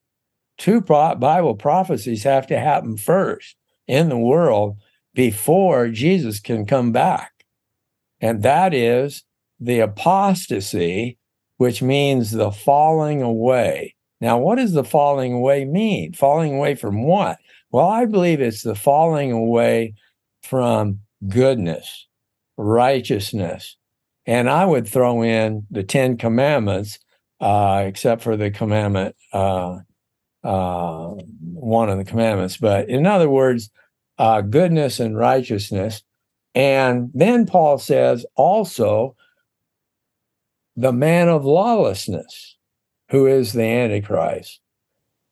Two 0.58 0.82
pro- 0.82 1.16
Bible 1.16 1.56
prophecies 1.56 2.24
have 2.24 2.48
to 2.48 2.60
happen 2.60 2.98
first 2.98 3.56
in 3.88 4.10
the 4.10 4.18
world 4.18 4.78
before 5.14 5.90
Jesus 5.90 6.40
can 6.40 6.66
come 6.66 6.92
back. 6.92 7.32
And 8.20 8.42
that 8.44 8.74
is 8.74 9.24
the 9.62 9.80
apostasy, 9.80 11.18
which 11.58 11.82
means 11.82 12.32
the 12.32 12.52
falling 12.52 13.22
away. 13.22 13.96
Now, 14.20 14.40
what 14.40 14.56
does 14.56 14.74
the 14.74 14.84
falling 14.84 15.34
away 15.34 15.66
mean? 15.66 16.14
Falling 16.14 16.56
away 16.56 16.76
from 16.76 17.04
what? 17.04 17.38
Well, 17.72 17.88
I 17.88 18.06
believe 18.06 18.42
it's 18.42 18.64
the 18.64 18.76
falling 18.76 19.32
away 19.32 19.94
from 20.44 21.00
goodness, 21.28 22.08
righteousness. 22.58 23.78
And 24.26 24.50
I 24.50 24.66
would 24.66 24.88
throw 24.88 25.24
in 25.24 25.66
the 25.72 25.84
Ten 25.84 26.18
Commandments, 26.18 27.00
uh, 27.40 27.84
except 27.86 28.22
for 28.22 28.36
the 28.36 28.52
commandment, 28.52 29.16
uh, 29.32 29.78
uh, 30.44 31.08
one 31.54 31.90
of 31.90 31.98
the 31.98 32.06
commandments. 32.06 32.58
But 32.58 32.90
in 32.90 33.06
other 33.06 33.30
words, 33.30 33.70
uh, 34.18 34.42
goodness 34.42 35.00
and 35.00 35.18
righteousness. 35.18 36.04
And 36.54 37.10
then 37.14 37.46
Paul 37.46 37.78
says 37.78 38.26
also 38.36 39.16
the 40.82 40.92
man 40.92 41.30
of 41.30 41.46
lawlessness, 41.46 42.58
who 43.10 43.28
is 43.28 43.54
the 43.54 43.64
Antichrist. 43.64 44.60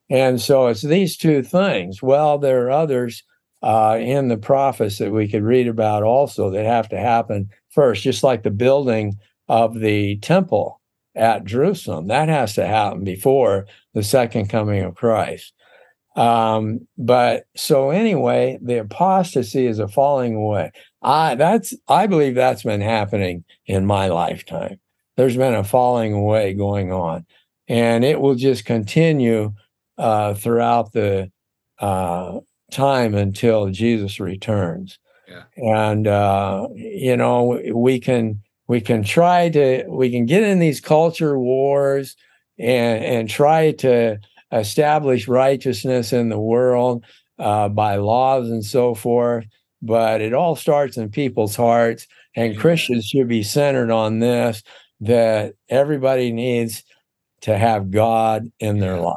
And 0.08 0.40
so 0.40 0.68
it's 0.68 0.82
these 0.82 1.16
two 1.16 1.42
things. 1.42 2.02
Well, 2.02 2.38
there 2.38 2.66
are 2.66 2.70
others 2.70 3.22
uh, 3.62 3.98
in 4.00 4.28
the 4.28 4.36
prophets 4.36 4.98
that 4.98 5.12
we 5.12 5.28
could 5.28 5.42
read 5.42 5.68
about 5.68 6.02
also 6.02 6.50
that 6.50 6.64
have 6.64 6.88
to 6.90 6.98
happen 6.98 7.50
first, 7.70 8.02
just 8.02 8.22
like 8.22 8.42
the 8.42 8.50
building 8.50 9.18
of 9.48 9.80
the 9.80 10.18
temple 10.18 10.80
at 11.14 11.44
Jerusalem. 11.44 12.06
That 12.06 12.28
has 12.28 12.54
to 12.54 12.66
happen 12.66 13.04
before 13.04 13.66
the 13.92 14.02
second 14.02 14.48
coming 14.48 14.82
of 14.82 14.94
Christ. 14.94 15.52
Um, 16.16 16.86
but 16.96 17.44
so 17.56 17.90
anyway, 17.90 18.58
the 18.62 18.78
apostasy 18.78 19.66
is 19.66 19.78
a 19.78 19.88
falling 19.88 20.34
away. 20.34 20.72
I 21.02 21.34
that's 21.34 21.74
I 21.88 22.06
believe 22.06 22.34
that's 22.34 22.62
been 22.62 22.80
happening 22.80 23.44
in 23.66 23.86
my 23.86 24.08
lifetime. 24.08 24.80
There's 25.16 25.36
been 25.36 25.54
a 25.54 25.64
falling 25.64 26.12
away 26.12 26.54
going 26.54 26.92
on, 26.92 27.26
and 27.68 28.04
it 28.04 28.20
will 28.20 28.34
just 28.34 28.64
continue 28.64 29.52
uh, 29.98 30.34
throughout 30.34 30.92
the 30.92 31.30
uh, 31.78 32.40
time 32.70 33.14
until 33.14 33.68
Jesus 33.70 34.20
returns. 34.20 34.98
Yeah. 35.28 35.42
And 35.56 36.06
uh, 36.06 36.68
you 36.74 37.16
know, 37.16 37.60
we 37.72 38.00
can 38.00 38.40
we 38.66 38.80
can 38.80 39.02
try 39.02 39.48
to 39.50 39.84
we 39.88 40.10
can 40.10 40.26
get 40.26 40.42
in 40.42 40.58
these 40.58 40.80
culture 40.80 41.38
wars 41.38 42.16
and 42.58 43.04
and 43.04 43.28
try 43.28 43.72
to 43.72 44.18
establish 44.52 45.28
righteousness 45.28 46.12
in 46.12 46.28
the 46.28 46.40
world 46.40 47.04
uh, 47.38 47.68
by 47.68 47.96
laws 47.96 48.48
and 48.48 48.64
so 48.64 48.94
forth. 48.94 49.44
But 49.82 50.20
it 50.20 50.34
all 50.34 50.56
starts 50.56 50.96
in 50.96 51.10
people's 51.10 51.56
hearts, 51.56 52.06
and 52.36 52.52
Amen. 52.52 52.60
Christians 52.60 53.06
should 53.06 53.28
be 53.28 53.42
centered 53.42 53.90
on 53.90 54.18
this 54.18 54.62
that 55.00 55.54
everybody 55.68 56.32
needs 56.32 56.84
to 57.42 57.56
have 57.56 57.90
God 57.90 58.50
in 58.58 58.78
their 58.78 58.98
life. 58.98 59.16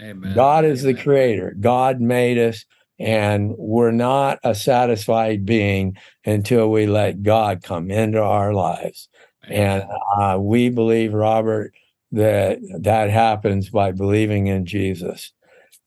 Amen. 0.00 0.34
God 0.34 0.64
is 0.64 0.82
the 0.82 0.94
creator. 0.94 1.54
God 1.60 2.00
made 2.00 2.38
us, 2.38 2.64
and 2.98 3.54
we're 3.58 3.90
not 3.90 4.38
a 4.42 4.54
satisfied 4.54 5.44
being 5.44 5.96
until 6.24 6.70
we 6.70 6.86
let 6.86 7.22
God 7.22 7.62
come 7.62 7.90
into 7.90 8.22
our 8.22 8.54
lives. 8.54 9.08
And 9.48 9.84
uh, 10.16 10.38
we 10.40 10.70
believe, 10.70 11.12
Robert, 11.12 11.72
that 12.12 12.58
that 12.80 13.10
happens 13.10 13.68
by 13.68 13.92
believing 13.92 14.46
in 14.46 14.64
Jesus. 14.64 15.32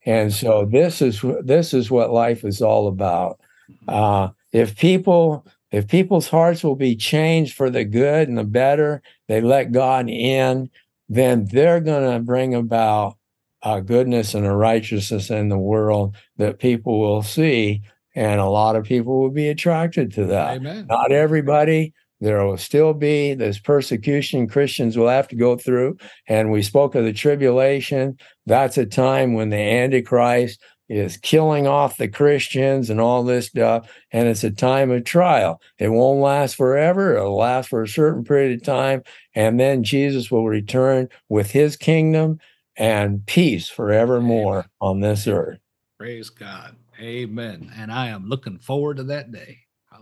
And 0.06 0.34
so 0.34 0.66
this 0.66 1.02
is 1.02 1.24
this 1.44 1.74
is 1.74 1.90
what 1.90 2.12
life 2.12 2.44
is 2.44 2.62
all 2.62 2.88
about. 2.88 3.40
Uh, 3.88 4.30
if 4.52 4.78
people 4.78 5.46
if 5.72 5.88
people's 5.88 6.28
hearts 6.30 6.64
will 6.64 6.76
be 6.76 6.96
changed 6.96 7.56
for 7.56 7.70
the 7.70 7.84
good 7.84 8.28
and 8.30 8.38
the 8.38 8.44
better, 8.44 9.02
they 9.34 9.42
let 9.42 9.72
God 9.72 10.10
in, 10.10 10.70
then 11.10 11.46
they're 11.46 11.82
going 11.82 12.12
to 12.12 12.20
bring 12.20 12.54
about 12.54 13.18
a 13.64 13.82
goodness 13.82 14.36
and 14.36 14.46
a 14.46 14.52
righteousness 14.52 15.32
in 15.32 15.50
the 15.50 15.58
world 15.58 16.16
that 16.38 16.60
people 16.60 17.00
will 17.00 17.24
see. 17.24 17.82
And 18.16 18.40
a 18.40 18.46
lot 18.46 18.76
of 18.76 18.84
people 18.84 19.20
will 19.20 19.32
be 19.32 19.50
attracted 19.50 20.14
to 20.14 20.26
that. 20.26 20.58
Amen. 20.58 20.86
Not 20.88 21.12
everybody. 21.12 21.94
There 22.22 22.46
will 22.46 22.58
still 22.58 22.94
be 22.94 23.34
this 23.34 23.58
persecution 23.58 24.48
Christians 24.48 24.96
will 24.96 25.10
have 25.10 25.28
to 25.30 25.36
go 25.36 25.58
through. 25.58 25.98
And 26.28 26.52
we 26.52 26.62
spoke 26.62 26.94
of 26.94 27.04
the 27.04 27.12
tribulation. 27.12 28.18
That's 28.46 28.78
a 28.78 28.86
time 28.86 29.34
when 29.34 29.50
the 29.50 29.58
Antichrist 29.58 30.62
is 30.94 31.18
killing 31.18 31.68
off 31.68 31.98
the 31.98 32.08
Christians 32.08 32.90
and 32.90 33.02
all 33.02 33.24
this 33.24 33.48
stuff. 33.48 33.90
And 34.12 34.28
it's 34.28 34.44
a 34.44 34.52
time 34.52 34.92
of 34.92 35.04
trial. 35.04 35.62
It 35.80 35.90
won't 35.90 36.22
last 36.22 36.56
forever. 36.56 37.16
It'll 37.16 37.36
last 37.36 37.70
for 37.70 37.82
a 37.82 37.88
certain 37.88 38.24
period 38.24 38.60
of 38.60 38.66
time. 38.66 39.04
And 39.34 39.60
then 39.60 39.84
Jesus 39.84 40.30
will 40.30 40.48
return 40.48 41.10
with 41.30 41.52
his 41.52 41.76
kingdom 41.76 42.40
and 42.78 43.26
peace 43.26 43.70
forevermore 43.70 44.60
Amen. 44.60 44.70
on 44.82 45.00
this 45.02 45.28
earth. 45.28 45.60
Praise 45.98 46.30
God. 46.30 46.76
Amen. 47.00 47.72
And 47.76 47.92
I 47.92 48.10
am 48.10 48.28
looking 48.28 48.60
forward 48.60 48.98
to 48.98 49.04
that 49.06 49.32
day. 49.32 49.60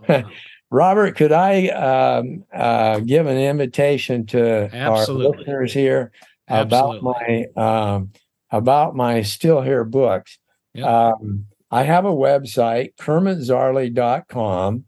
Robert, 0.70 1.16
could 1.16 1.32
I 1.32 1.68
um, 1.68 2.44
uh, 2.52 3.00
give 3.00 3.26
an 3.26 3.36
invitation 3.36 4.26
to 4.26 4.70
Absolutely. 4.72 5.26
our 5.26 5.32
listeners 5.38 5.72
here 5.72 6.12
Absolutely. 6.48 6.98
about 6.98 7.50
my 7.56 7.92
um, 7.94 8.12
about 8.50 8.96
my 8.96 9.22
still 9.22 9.60
here 9.60 9.84
books? 9.84 10.38
Yep. 10.74 10.86
Um, 10.86 11.46
I 11.70 11.84
have 11.84 12.04
a 12.04 12.12
website, 12.12 12.94
kermitzarley.com, 12.96 14.84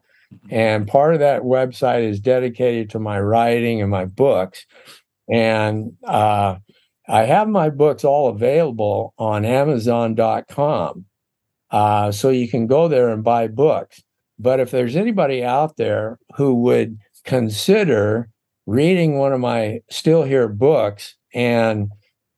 and 0.51 0.89
part 0.89 1.15
of 1.15 1.21
that 1.21 1.43
website 1.43 2.05
is 2.05 2.21
dedicated 2.21 2.91
to 2.91 2.99
my 2.99 3.21
writing 3.21 3.81
and 3.81 3.91
my 3.91 4.05
books. 4.05 4.67
And 5.31 5.93
uh, 6.05 6.57
I 7.09 7.23
have 7.25 7.49
my 7.49 7.71
books 7.71 8.05
all 8.05 8.29
available 8.29 9.15
on 9.19 9.45
Amazon.com. 9.45 11.07
Uh, 11.71 12.13
so 12.13 12.31
you 12.31 12.49
can 12.49 12.67
go 12.67 12.89
there 12.89 13.09
and 13.09 13.25
buy 13.25 13.49
books. 13.49 14.03
But 14.39 14.61
if 14.61 14.71
there's 14.71 14.97
anybody 14.97 15.43
out 15.43 15.77
there 15.77 16.19
who 16.37 16.55
would 16.57 16.99
consider 17.25 18.29
reading 18.67 19.19
one 19.19 19.33
of 19.33 19.41
my 19.41 19.81
still 19.91 20.23
here 20.23 20.49
books 20.49 21.17
and 21.33 21.91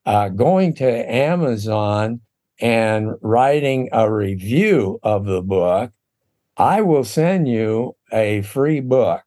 uh, 0.05 0.29
going 0.29 0.75
to 0.75 1.13
Amazon 1.13 2.21
and 2.61 3.15
writing 3.21 3.89
a 3.93 4.11
review 4.11 4.99
of 5.03 5.27
the 5.27 5.43
book, 5.43 5.93
I 6.57 6.81
will 6.83 7.05
send 7.05 7.49
you 7.49 7.97
a 8.13 8.43
free 8.43 8.81
book. 8.81 9.23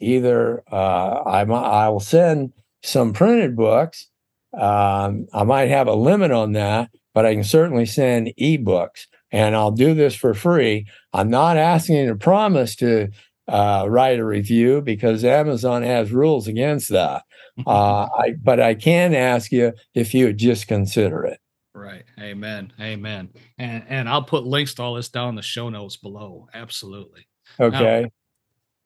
Either 0.00 0.64
uh, 0.70 1.22
I, 1.26 1.42
I 1.42 1.88
will 1.88 2.00
send 2.00 2.52
some 2.82 3.12
printed 3.12 3.54
books. 3.54 4.08
Um, 4.52 5.26
I 5.32 5.44
might 5.44 5.68
have 5.68 5.86
a 5.86 5.94
limit 5.94 6.32
on 6.32 6.52
that, 6.52 6.90
but 7.14 7.24
I 7.24 7.34
can 7.34 7.44
certainly 7.44 7.86
send 7.86 8.34
ebooks, 8.38 9.06
and 9.30 9.54
I'll 9.54 9.70
do 9.70 9.94
this 9.94 10.14
for 10.14 10.34
free. 10.34 10.86
I'm 11.12 11.30
not 11.30 11.56
asking 11.56 11.96
you 11.96 12.08
to 12.08 12.16
promise 12.16 12.74
to 12.76 13.08
uh, 13.48 13.86
write 13.88 14.18
a 14.18 14.24
review 14.24 14.82
because 14.82 15.24
Amazon 15.24 15.82
has 15.82 16.10
rules 16.10 16.48
against 16.48 16.88
that. 16.90 17.22
Uh, 17.66 18.08
I, 18.18 18.30
but 18.42 18.60
I 18.60 18.74
can 18.74 19.14
ask 19.14 19.52
you 19.52 19.74
if 19.94 20.14
you 20.14 20.24
would 20.24 20.38
just 20.38 20.68
consider 20.68 21.22
it. 21.26 21.38
Right. 21.82 22.04
Amen. 22.20 22.72
Amen. 22.80 23.30
And 23.58 23.84
and 23.88 24.08
I'll 24.08 24.22
put 24.22 24.44
links 24.44 24.74
to 24.74 24.82
all 24.82 24.94
this 24.94 25.08
down 25.08 25.30
in 25.30 25.34
the 25.34 25.42
show 25.42 25.68
notes 25.68 25.96
below. 25.96 26.48
Absolutely. 26.54 27.26
Okay. 27.58 28.02
Now, 28.02 28.08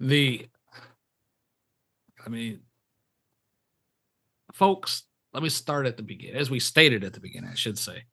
the 0.00 0.46
I 2.24 2.28
mean 2.28 2.60
folks, 4.54 5.02
let 5.34 5.42
me 5.42 5.50
start 5.50 5.86
at 5.86 5.96
the 5.96 6.02
beginning. 6.02 6.36
As 6.36 6.50
we 6.50 6.58
stated 6.58 7.04
at 7.04 7.12
the 7.12 7.20
beginning, 7.20 7.50
I 7.50 7.54
should 7.54 7.78
say. 7.78 8.04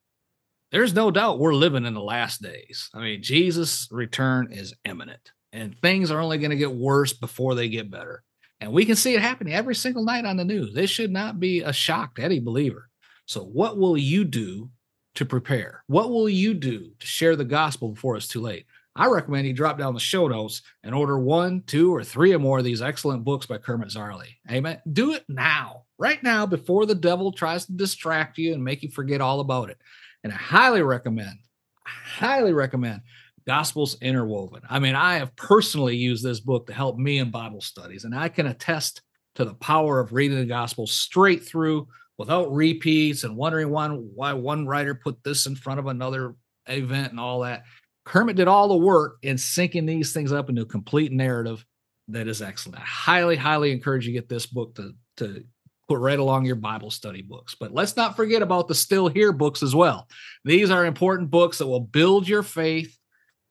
There's 0.72 0.94
no 0.94 1.12
doubt 1.12 1.40
we're 1.40 1.54
living 1.54 1.86
in 1.86 1.94
the 1.94 2.02
last 2.02 2.42
days. 2.42 2.90
I 2.94 3.00
mean, 3.00 3.22
Jesus' 3.22 3.88
return 3.92 4.52
is 4.52 4.74
imminent 4.86 5.32
and 5.54 5.78
things 5.80 6.10
are 6.10 6.20
only 6.20 6.40
going 6.40 6.50
to 6.50 6.58
get 6.58 6.74
worse 6.74 7.14
before 7.14 7.56
they 7.56 7.70
get 7.70 7.92
better. 7.92 8.24
And 8.60 8.74
we 8.74 8.86
can 8.86 8.96
see 8.96 9.14
it 9.14 9.22
happening 9.22 9.54
every 9.54 9.76
single 9.76 10.04
night 10.04 10.26
on 10.26 10.36
the 10.36 10.44
news. 10.44 10.74
This 10.74 10.90
should 10.90 11.12
not 11.12 11.40
be 11.40 11.62
a 11.62 11.72
shock 11.72 12.16
to 12.16 12.24
any 12.24 12.40
believer. 12.40 12.90
So, 13.26 13.44
what 13.44 13.78
will 13.78 13.98
you 13.98 14.24
do 14.24 14.70
to 15.16 15.26
prepare? 15.26 15.84
What 15.88 16.10
will 16.10 16.30
you 16.30 16.54
do 16.54 16.92
to 17.00 17.08
share 17.08 17.36
the 17.36 17.46
gospel 17.46 17.90
before 17.90 18.18
it's 18.18 18.28
too 18.28 18.42
late? 18.42 18.66
I 18.96 19.08
recommend 19.08 19.48
you 19.48 19.54
drop 19.54 19.80
down 19.80 19.96
the 19.96 20.00
show 20.00 20.28
notes 20.28 20.62
and 20.84 20.94
order 20.94 21.18
one, 21.18 21.64
two, 21.66 21.94
or 21.94 22.04
three 22.04 22.34
or 22.34 22.40
more 22.40 22.60
of 22.60 22.64
these 22.64 22.82
excellent 22.82 23.24
books 23.24 23.46
by 23.46 23.58
Kermit 23.58 23.90
Zarley. 23.90 24.36
Amen. 24.52 24.80
Do 24.92 25.14
it 25.14 25.26
now, 25.28 25.86
right 25.98 26.22
now, 26.22 26.46
before 26.46 26.86
the 26.86 26.94
devil 26.94 27.32
tries 27.32 27.66
to 27.66 27.72
distract 27.72 28.38
you 28.38 28.54
and 28.54 28.64
make 28.64 28.84
you 28.84 28.90
forget 28.90 29.20
all 29.20 29.40
about 29.40 29.72
it. 29.72 29.80
And 30.24 30.32
I 30.32 30.36
highly 30.36 30.84
recommend, 30.84 31.40
highly 31.86 32.54
recommend 32.54 33.02
Gospels 33.48 33.98
Interwoven. 34.00 34.62
I 34.70 34.78
mean, 34.80 34.96
I 34.96 35.16
have 35.16 35.36
personally 35.36 35.96
used 35.96 36.24
this 36.24 36.40
book 36.40 36.68
to 36.68 36.74
help 36.74 36.98
me 36.98 37.18
in 37.18 37.32
Bible 37.32 37.62
studies, 37.62 38.04
and 38.04 38.16
I 38.16 38.30
can 38.30 38.46
attest 38.46 39.02
to 39.36 39.46
the 39.46 39.56
power 39.56 40.00
of 40.00 40.14
reading 40.14 40.38
the 40.38 40.46
gospel 40.46 40.86
straight 40.86 41.44
through 41.44 41.88
without 42.18 42.54
repeats 42.54 43.24
and 43.24 43.36
wondering 43.36 43.70
one, 43.70 44.12
why 44.14 44.34
one 44.34 44.68
writer 44.68 44.96
put 44.96 45.24
this 45.24 45.46
in 45.46 45.56
front 45.56 45.80
of 45.80 45.88
another 45.88 46.36
event 46.68 47.12
and 47.12 47.20
all 47.20 47.42
that. 47.42 47.64
Kermit 48.06 48.36
did 48.36 48.48
all 48.48 48.68
the 48.68 48.78
work 48.78 49.18
in 49.22 49.38
syncing 49.38 49.88
these 49.88 50.14
things 50.14 50.32
up 50.32 50.50
into 50.50 50.62
a 50.62 50.66
complete 50.66 51.12
narrative 51.12 51.66
that 52.10 52.28
is 52.28 52.42
excellent. 52.42 52.80
I 52.80 52.86
highly, 52.86 53.36
highly 53.36 53.72
encourage 53.72 54.06
you 54.06 54.14
get 54.14 54.28
this 54.28 54.46
book 54.46 54.76
to, 54.76 54.94
to 55.18 55.44
put 55.88 56.00
right 56.00 56.20
along 56.20 56.46
your 56.46 56.56
Bible 56.56 56.92
study 56.92 57.22
books. 57.22 57.56
But 57.56 57.74
let's 57.74 57.96
not 57.96 58.16
forget 58.16 58.42
about 58.42 58.68
the 58.68 58.76
Still 58.76 59.08
Here 59.08 59.32
books 59.32 59.64
as 59.64 59.74
well. 59.74 60.08
These 60.44 60.70
are 60.70 60.86
important 60.86 61.32
books 61.32 61.58
that 61.58 61.68
will 61.68 61.80
build 61.80 62.28
your 62.28 62.44
faith, 62.44 62.98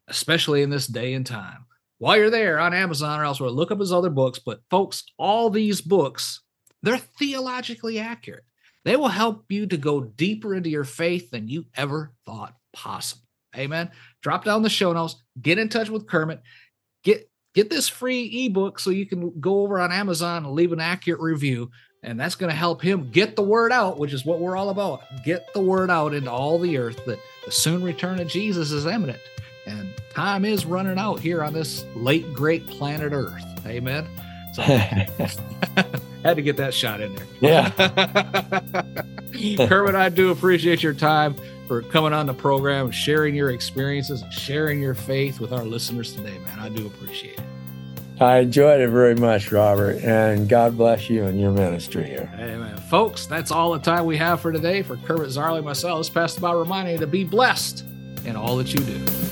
especially 0.09 0.63
in 0.63 0.71
this 0.71 0.87
day 0.87 1.15
and 1.15 1.27
time. 1.27 1.65
While 1.99 2.17
you're 2.17 2.31
there 2.31 2.59
on 2.59 2.75
Amazon 2.75 3.21
or 3.21 3.25
elsewhere, 3.25 3.51
look 3.51 3.71
up 3.71 3.81
his 3.81 3.93
other 3.93 4.11
books. 4.11 4.39
But 4.39 4.61
folks, 4.71 5.05
all 5.19 5.51
these 5.51 5.81
books, 5.81 6.43
they're 6.83 6.99
theologically 6.99 8.01
accurate. 8.01 8.45
They 8.85 8.97
will 8.97 9.09
help 9.09 9.45
you 9.49 9.67
to 9.67 9.77
go 9.77 10.01
deeper 10.01 10.55
into 10.55 10.71
your 10.71 10.85
faith 10.85 11.31
than 11.31 11.49
you 11.49 11.67
ever 11.75 12.13
thought 12.27 12.55
possible. 12.73 13.23
Amen. 13.57 13.91
Drop 14.23 14.45
down 14.45 14.63
the 14.63 14.71
show 14.71 14.93
notes, 14.93 15.17
get 15.41 15.59
in 15.59 15.69
touch 15.69 15.91
with 15.91 16.07
Kermit, 16.07 16.43
get 17.05 17.29
get 17.55 17.69
this 17.69 17.89
free 17.89 18.47
ebook 18.47 18.79
so 18.79 18.91
you 18.91 19.07
can 19.07 19.39
go 19.41 19.61
over 19.61 19.79
on 19.79 19.93
Amazon 19.93 20.45
and 20.45 20.55
leave 20.55 20.73
an 20.73 20.81
accurate 20.81 21.21
review. 21.21 21.71
And 22.03 22.19
that's 22.19 22.35
going 22.35 22.51
to 22.51 22.57
help 22.57 22.83
him 22.83 23.11
get 23.11 23.37
the 23.37 23.43
word 23.43 23.71
out, 23.71 23.99
which 23.99 24.13
is 24.13 24.25
what 24.25 24.41
we're 24.41 24.57
all 24.57 24.71
about. 24.71 25.03
Get 25.25 25.53
the 25.53 25.61
word 25.61 25.89
out 25.89 26.15
into 26.15 26.33
all 26.33 26.59
the 26.59 26.77
earth 26.77 27.05
that 27.05 27.21
the 27.45 27.53
soon 27.53 27.83
return 27.83 28.19
of 28.19 28.27
Jesus 28.27 28.73
is 28.73 28.87
imminent. 28.87 29.21
And 29.67 29.95
time 30.11 30.45
is 30.45 30.67
running 30.67 30.99
out 30.99 31.21
here 31.21 31.45
on 31.45 31.53
this 31.53 31.85
late, 31.95 32.33
great 32.35 32.67
planet 32.67 33.13
Earth. 33.13 33.45
Amen. 33.65 34.09
So 34.55 34.63
had 36.23 36.37
to 36.37 36.43
get 36.43 36.57
that 36.57 36.75
shot 36.75 37.01
in 37.01 37.15
there. 37.15 37.27
Yeah. 37.41 37.71
Kermit, 39.67 39.95
I 39.95 40.09
do 40.09 40.31
appreciate 40.31 40.83
your 40.83 40.95
time 40.95 41.35
for 41.67 41.83
coming 41.83 42.13
on 42.13 42.27
the 42.27 42.35
program, 42.35 42.91
sharing 42.91 43.35
your 43.35 43.51
experiences, 43.51 44.25
sharing 44.31 44.81
your 44.81 44.95
faith 44.95 45.41
with 45.41 45.53
our 45.53 45.65
listeners 45.65 46.15
today, 46.15 46.39
man. 46.39 46.59
I 46.59 46.69
do 46.69 46.87
appreciate 46.87 47.39
it. 47.39 47.45
I 48.21 48.39
enjoyed 48.39 48.81
it 48.81 48.89
very 48.89 49.17
much, 49.17 49.51
Robert, 49.51 49.97
and 50.05 50.49
God 50.49 50.77
bless 50.77 51.11
you 51.11 51.25
and 51.25 51.41
your 51.41 51.51
ministry 51.51 52.05
here. 52.07 52.31
Amen. 52.39 52.77
Folks, 52.77 53.27
that's 53.27 53.51
all 53.51 53.73
the 53.73 53.81
time 53.81 54.05
we 54.05 54.17
have 54.17 54.41
for 54.41 54.53
today. 54.53 54.83
For 54.83 54.97
Kermit 54.99 55.29
Zarley, 55.29 55.65
myself, 55.65 55.99
it's 56.01 56.11
Pastor 56.11 56.41
Bob 56.41 56.57
reminding 56.57 56.95
you 56.95 57.01
to 57.01 57.07
be 57.07 57.25
blessed 57.25 57.85
in 58.25 58.37
all 58.37 58.57
that 58.59 58.73
you 58.73 58.81
do. 58.81 59.32